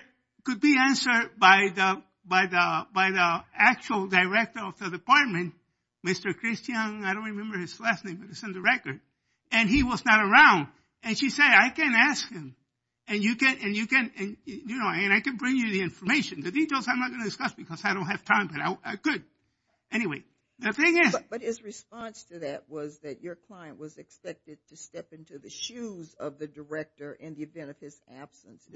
could 0.45 0.61
be 0.61 0.77
answered 0.79 1.31
by 1.39 1.69
the 1.75 2.03
by 2.25 2.47
the 2.47 2.87
by 2.93 3.11
the 3.11 3.45
actual 3.55 4.07
director 4.07 4.61
of 4.61 4.79
the 4.79 4.91
department, 4.91 5.55
Mr. 6.07 6.37
Christian, 6.37 6.77
I 6.77 7.15
don't 7.15 7.25
remember 7.25 7.59
his 7.59 7.79
last 7.81 8.05
name, 8.05 8.17
but 8.17 8.31
it's 8.31 8.43
in 8.43 8.53
the 8.53 8.61
record, 8.61 9.01
and 9.51 9.69
he 9.69 9.83
was 9.83 10.05
not 10.05 10.21
around. 10.21 10.69
And 11.03 11.17
she 11.17 11.31
said, 11.31 11.47
I 11.47 11.71
can 11.71 11.95
ask 11.95 12.29
him, 12.29 12.57
and 13.07 13.23
you 13.23 13.37
can, 13.37 13.57
and 13.63 13.77
you 13.77 13.87
can 13.87 14.11
and 14.19 14.37
you 14.45 14.79
know, 14.79 14.89
and 14.89 15.13
I 15.13 15.21
can 15.21 15.37
bring 15.37 15.57
you 15.57 15.71
the 15.73 15.81
information. 15.81 16.43
The 16.43 16.51
details 16.51 16.87
I'm 16.89 16.99
not 16.99 17.09
going 17.09 17.21
to 17.21 17.29
discuss 17.29 17.55
because 17.55 17.81
I 17.85 17.95
don't 17.95 18.07
have 18.07 18.25
time, 18.25 18.49
but 18.49 18.79
I 18.85 18.97
could. 18.97 19.23
Anyway, 19.91 20.25
the 20.59 20.73
thing 20.73 20.99
is. 20.99 21.17
But 21.31 21.43
his 21.43 21.63
response 21.63 22.25
to 22.25 22.41
that 22.41 22.65
was 22.69 22.99
that 23.01 23.23
your 23.23 23.37
client 23.37 23.79
was 23.79 23.97
expected 23.97 24.59
to 24.69 24.77
step 24.77 25.13
into 25.13 25.39
the 25.39 25.51
shoes 25.51 26.15
of 26.19 26.39
the 26.39 26.47
director 26.47 27.13
in 27.13 27.35
the 27.35 27.43
event 27.43 27.71
of 27.71 27.77
his 27.81 27.99
absence. 28.21 28.67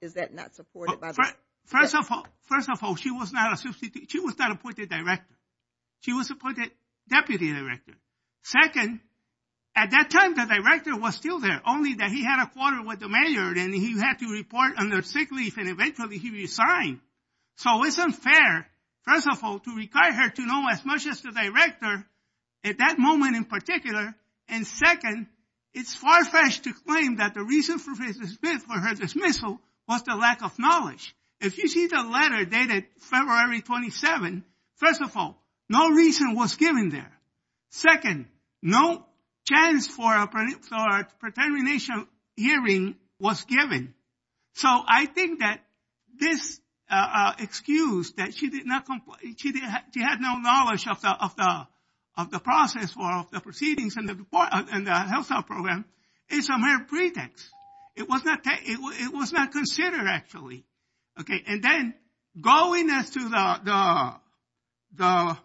Is 0.00 0.14
that 0.14 0.34
not 0.34 0.54
supported 0.54 1.00
by 1.00 1.12
the? 1.12 1.32
First 1.66 1.94
of 1.94 2.82
all, 2.82 2.96
she 2.96 3.10
was 3.10 3.32
not 3.32 3.52
a 3.52 3.56
substitute. 3.56 4.10
She 4.10 4.20
was 4.20 4.38
not 4.38 4.52
appointed 4.52 4.88
director. 4.88 5.34
She 6.00 6.12
was 6.12 6.30
appointed 6.30 6.70
deputy 7.08 7.52
director. 7.52 7.92
Second, 8.42 9.00
at 9.76 9.90
that 9.90 10.10
time, 10.10 10.34
the 10.34 10.46
director 10.46 10.96
was 10.96 11.14
still 11.14 11.38
there, 11.40 11.60
only 11.66 11.94
that 11.94 12.10
he 12.10 12.24
had 12.24 12.42
a 12.42 12.48
quarter 12.48 12.82
with 12.82 13.00
the 13.00 13.08
mayor 13.08 13.52
and 13.54 13.74
he 13.74 13.98
had 13.98 14.18
to 14.18 14.32
report 14.32 14.72
under 14.78 15.02
sick 15.02 15.30
leave 15.30 15.56
and 15.58 15.68
eventually 15.68 16.18
he 16.18 16.30
resigned. 16.30 17.00
So 17.56 17.84
it's 17.84 17.98
unfair, 17.98 18.66
first 19.08 19.28
of 19.28 19.42
all, 19.42 19.58
to 19.58 19.74
require 19.74 20.12
her 20.12 20.28
to 20.28 20.46
know 20.46 20.66
as 20.70 20.84
much 20.84 21.06
as 21.06 21.20
the 21.22 21.30
director 21.30 22.04
at 22.64 22.78
that 22.78 22.98
moment 22.98 23.36
in 23.36 23.44
particular. 23.44 24.14
And 24.48 24.66
second, 24.66 25.26
it's 25.72 25.94
far-fetched 25.94 26.64
to 26.64 26.72
claim 26.86 27.16
that 27.16 27.34
the 27.34 27.42
reason 27.42 27.78
for 27.78 27.94
her 27.94 28.94
dismissal 28.94 29.60
was 29.88 30.02
the 30.02 30.14
lack 30.14 30.42
of 30.42 30.58
knowledge. 30.58 31.14
If 31.40 31.56
you 31.56 31.68
see 31.68 31.86
the 31.86 32.02
letter 32.02 32.44
dated 32.44 32.86
February 32.98 33.62
27, 33.62 34.44
first 34.76 35.00
of 35.00 35.16
all, 35.16 35.40
no 35.68 35.90
reason 35.90 36.34
was 36.34 36.56
given 36.56 36.88
there. 36.88 37.12
Second, 37.70 38.26
no 38.62 39.04
chance 39.46 39.86
for 39.86 40.12
a 40.12 41.32
termination 41.34 42.06
hearing 42.36 42.96
was 43.20 43.44
given. 43.44 43.94
So 44.54 44.68
I 44.68 45.06
think 45.06 45.40
that 45.40 45.60
this 46.18 46.60
Uh, 46.90 46.94
uh, 47.14 47.32
excuse 47.40 48.12
that 48.12 48.34
she 48.34 48.48
did 48.48 48.66
not, 48.66 48.86
complain. 48.86 49.36
she 49.36 49.52
did 49.52 49.62
she 49.92 50.00
had 50.00 50.20
no 50.20 50.36
knowledge 50.36 50.86
of 50.86 52.30
the 52.30 52.38
process 52.38 52.94
or 52.98 53.12
of 53.12 53.30
the 53.30 53.40
proceedings 53.40 53.94
uh, 53.96 54.62
and 54.72 54.86
the 54.86 54.94
health 54.94 55.28
care 55.28 55.42
program 55.42 55.84
is 56.30 56.48
a 56.48 56.58
mere 56.58 56.80
pretext. 56.88 57.46
It 57.94 58.08
was 58.08 58.24
not 58.24 58.40
it 58.44 58.78
it 59.04 59.12
was 59.12 59.32
not 59.32 59.52
considered, 59.52 60.06
actually. 60.06 60.64
Okay, 61.20 61.42
and 61.46 61.62
then 61.62 61.94
going 62.40 62.88
as 62.90 63.10
to 63.10 63.20
the 63.20 64.20
the 64.96 65.38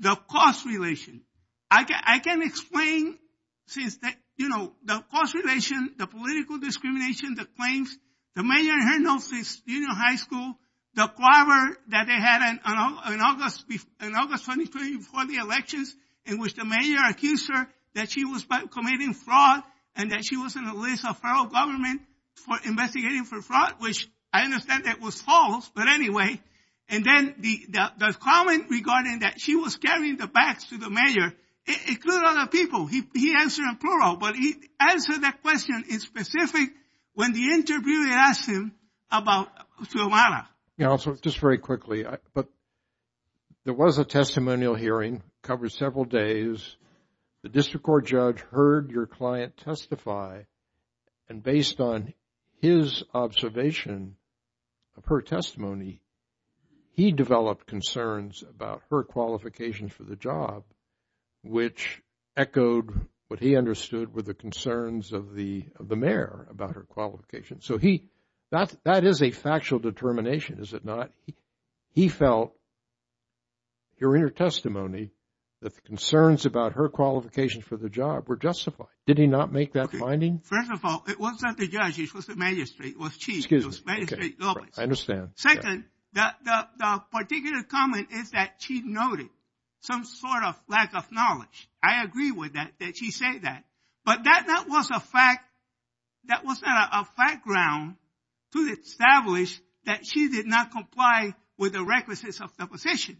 the 0.00 0.16
cost 0.30 0.66
relation, 0.66 1.22
I 1.70 1.84
ca 1.84 1.94
I 2.04 2.18
can 2.18 2.42
explain 2.42 3.18
since, 3.68 3.98
you 4.36 4.48
know, 4.48 4.72
the 4.84 5.04
cost 5.10 5.34
relation, 5.34 5.94
the 5.98 6.06
political 6.06 6.58
discrimination, 6.58 7.34
the 7.34 7.44
claims, 7.44 7.96
the 8.34 8.42
mayor 8.42 8.72
in 8.72 9.04
junior 9.66 9.88
high 9.90 10.16
school, 10.16 10.54
the 10.94 11.06
clobber 11.08 11.76
that 11.88 12.06
they 12.06 12.14
had 12.14 12.42
in 12.52 13.20
August 13.20 13.66
2020 13.68 14.96
before 14.96 15.26
the 15.26 15.36
elections 15.36 15.94
in 16.26 16.38
which 16.38 16.54
the 16.54 16.64
mayor 16.64 16.98
accused 17.08 17.48
her 17.52 17.66
that 17.94 18.10
she 18.10 18.24
was 18.24 18.46
committing 18.70 19.14
fraud 19.14 19.62
and 19.96 20.12
that 20.12 20.24
she 20.24 20.36
was 20.36 20.56
in 20.56 20.64
the 20.64 20.74
list 20.74 21.04
of 21.04 21.18
federal 21.18 21.46
government 21.46 22.02
for 22.34 22.56
investigating 22.64 23.24
for 23.24 23.42
fraud, 23.42 23.74
which 23.80 24.08
I 24.32 24.42
understand 24.44 24.84
that 24.84 25.00
was 25.00 25.20
false, 25.20 25.70
but 25.74 25.88
anyway. 25.88 26.40
And 26.88 27.04
then 27.04 27.34
the 27.38 28.16
comment 28.20 28.66
regarding 28.70 29.20
that 29.20 29.40
she 29.40 29.56
was 29.56 29.76
carrying 29.76 30.16
the 30.16 30.26
bags 30.26 30.64
to 30.68 30.78
the 30.78 30.88
mayor 30.90 31.34
I- 31.66 31.80
include 31.88 32.24
other 32.24 32.46
people. 32.46 32.86
He 32.86 33.34
answered 33.38 33.66
in 33.68 33.76
plural, 33.76 34.16
but 34.16 34.36
he 34.36 34.54
answered 34.80 35.22
that 35.22 35.42
question 35.42 35.84
in 35.88 36.00
specific 36.00 36.70
when 37.18 37.32
the 37.32 37.50
interviewer 37.50 38.12
asked 38.12 38.46
him 38.46 38.70
about 39.10 39.48
Xiomara. 39.82 40.46
Yeah, 40.76 40.90
also, 40.90 41.16
just 41.16 41.40
very 41.40 41.58
quickly, 41.58 42.06
but 42.32 42.46
there 43.64 43.74
was 43.74 43.98
a 43.98 44.04
testimonial 44.04 44.76
hearing, 44.76 45.24
covered 45.42 45.72
several 45.72 46.04
days. 46.04 46.76
The 47.42 47.48
district 47.48 47.84
court 47.84 48.06
judge 48.06 48.38
heard 48.52 48.92
your 48.92 49.06
client 49.06 49.56
testify, 49.56 50.42
and 51.28 51.42
based 51.42 51.80
on 51.80 52.14
his 52.62 53.02
observation 53.12 54.14
of 54.96 55.04
her 55.06 55.20
testimony, 55.20 56.00
he 56.92 57.10
developed 57.10 57.66
concerns 57.66 58.44
about 58.48 58.82
her 58.90 59.02
qualifications 59.02 59.92
for 59.92 60.04
the 60.04 60.14
job, 60.14 60.62
which 61.42 62.00
echoed 62.36 63.08
what 63.28 63.40
he 63.40 63.56
understood 63.56 64.14
were 64.14 64.22
the 64.22 64.34
concerns 64.34 65.12
of 65.12 65.34
the 65.34 65.64
of 65.76 65.88
the 65.88 65.96
mayor 65.96 66.46
about 66.50 66.74
her 66.74 66.82
qualifications. 66.82 67.64
So 67.64 67.78
he 67.78 68.08
that 68.50 68.74
that 68.84 69.04
is 69.04 69.22
a 69.22 69.30
factual 69.30 69.78
determination, 69.78 70.58
is 70.60 70.72
it 70.72 70.84
not? 70.84 71.10
He, 71.26 71.34
he 71.92 72.08
felt, 72.08 72.54
hearing 73.98 74.22
her 74.22 74.30
testimony, 74.30 75.10
that 75.60 75.74
the 75.74 75.80
concerns 75.82 76.46
about 76.46 76.74
her 76.74 76.88
qualifications 76.88 77.64
for 77.64 77.76
the 77.76 77.88
job 77.88 78.28
were 78.28 78.36
justified. 78.36 78.86
Did 79.06 79.18
he 79.18 79.26
not 79.26 79.52
make 79.52 79.72
that 79.72 79.90
finding? 79.90 80.40
First 80.44 80.70
of 80.70 80.84
all, 80.84 81.04
it 81.08 81.18
was 81.18 81.42
not 81.42 81.58
the 81.58 81.68
judge, 81.68 81.98
it 81.98 82.14
was 82.14 82.26
the 82.26 82.36
magistrate, 82.36 82.92
it 82.92 82.98
was 82.98 83.16
chief. 83.16 83.38
Excuse 83.38 83.64
it 83.64 83.66
was 83.66 83.84
me. 83.84 83.92
Okay. 83.92 84.00
magistrate 84.00 84.40
Lopez. 84.40 84.78
I 84.78 84.82
understand. 84.82 85.30
Second, 85.34 85.84
the, 86.12 86.34
the, 86.44 86.68
the 86.78 87.02
particular 87.12 87.62
comment 87.64 88.08
is 88.12 88.30
that 88.30 88.54
she 88.58 88.82
noted 88.82 89.28
some 89.80 90.04
sort 90.04 90.42
of 90.44 90.58
lack 90.68 90.94
of 90.94 91.10
knowledge. 91.12 91.68
I 91.82 92.02
agree 92.02 92.32
with 92.32 92.54
that, 92.54 92.72
that 92.80 92.96
she 92.96 93.10
said 93.10 93.42
that. 93.42 93.64
But 94.04 94.24
that, 94.24 94.64
was 94.68 94.90
a 94.90 95.00
fact, 95.00 95.44
that 96.26 96.44
was 96.44 96.60
not 96.62 96.90
a, 96.92 97.04
fact 97.04 97.44
ground 97.44 97.96
to 98.52 98.58
establish 98.60 99.60
that 99.84 100.06
she 100.06 100.28
did 100.28 100.46
not 100.46 100.70
comply 100.70 101.34
with 101.58 101.72
the 101.72 101.84
requisites 101.84 102.40
of 102.40 102.56
the 102.56 102.66
position. 102.66 103.16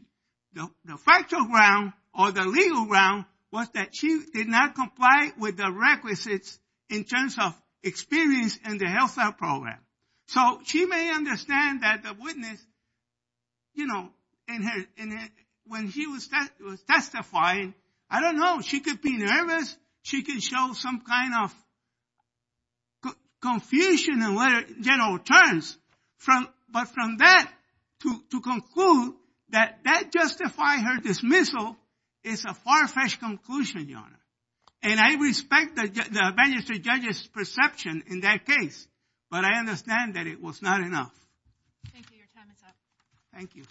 The, 0.55 0.69
factual 0.97 1.45
ground 1.45 1.93
or 2.15 2.33
the 2.33 2.45
legal 2.45 2.87
ground 2.87 3.27
was 3.53 3.69
that 3.75 3.95
she 3.95 4.21
did 4.33 4.49
not 4.49 4.75
comply 4.75 5.33
with 5.39 5.57
the 5.57 5.71
requisites 5.71 6.59
in 6.91 7.05
terms 7.05 7.37
of 7.39 7.55
experience 7.83 8.59
in 8.65 8.79
the 8.79 8.89
health 8.89 9.15
care 9.15 9.33
program. 9.33 9.79
So 10.29 10.61
she 10.65 10.85
may 10.87 11.11
understand 11.11 11.83
that 11.83 12.03
the 12.03 12.15
witness, 12.19 12.65
you 13.75 13.87
know, 13.87 14.11
in 14.49 14.63
her, 14.63 14.85
in 14.97 15.11
her, 15.11 15.29
when 15.69 15.91
she 15.91 16.07
was, 16.07 16.29
testifying, 16.87 17.75
I 18.11 18.21
don't 18.21 18.37
know, 18.37 18.61
she 18.61 18.81
could 18.81 19.01
be 19.01 19.17
nervous, 19.17 19.77
she 20.03 20.23
could 20.23 20.43
show 20.43 20.73
some 20.75 21.01
kind 21.01 21.35
of 21.45 21.55
co- 23.03 23.19
confusion 23.41 24.23
in 24.23 24.83
general 24.83 25.19
terms. 25.19 25.77
From, 26.17 26.49
but 26.69 26.89
from 26.89 27.19
that 27.19 27.51
to, 28.03 28.23
to 28.31 28.41
conclude 28.41 29.15
that 29.51 29.79
that 29.85 30.13
justify 30.13 30.77
her 30.79 31.01
dismissal 31.01 31.77
is 32.25 32.45
a 32.45 32.55
far-fetched 32.55 33.21
conclusion, 33.21 33.89
Your 33.89 33.99
Honor. 33.99 34.19
And 34.83 35.01
I 35.01 35.15
respect 35.15 35.77
the, 35.77 35.89
the 35.89 36.33
magistrate 36.37 36.83
judge's 36.83 37.27
perception 37.29 38.05
in 38.07 38.21
that 38.21 38.47
case, 38.47 38.87
but 39.31 39.45
I 39.45 39.59
understand 39.59 40.15
that 40.15 40.27
it 40.27 40.41
was 40.41 40.63
not 40.63 40.81
enough. 40.81 41.13
Thank 41.93 42.11
you. 42.11 42.19
Your 42.19 42.27
time 42.35 42.51
is 42.51 42.63
up. 42.67 42.75
Thank 43.35 43.57
you. 43.57 43.65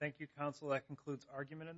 Thank 0.00 0.14
you, 0.18 0.26
counsel. 0.38 0.68
That 0.68 0.86
concludes 0.86 1.26
argument 1.34 1.70
in 1.70 1.76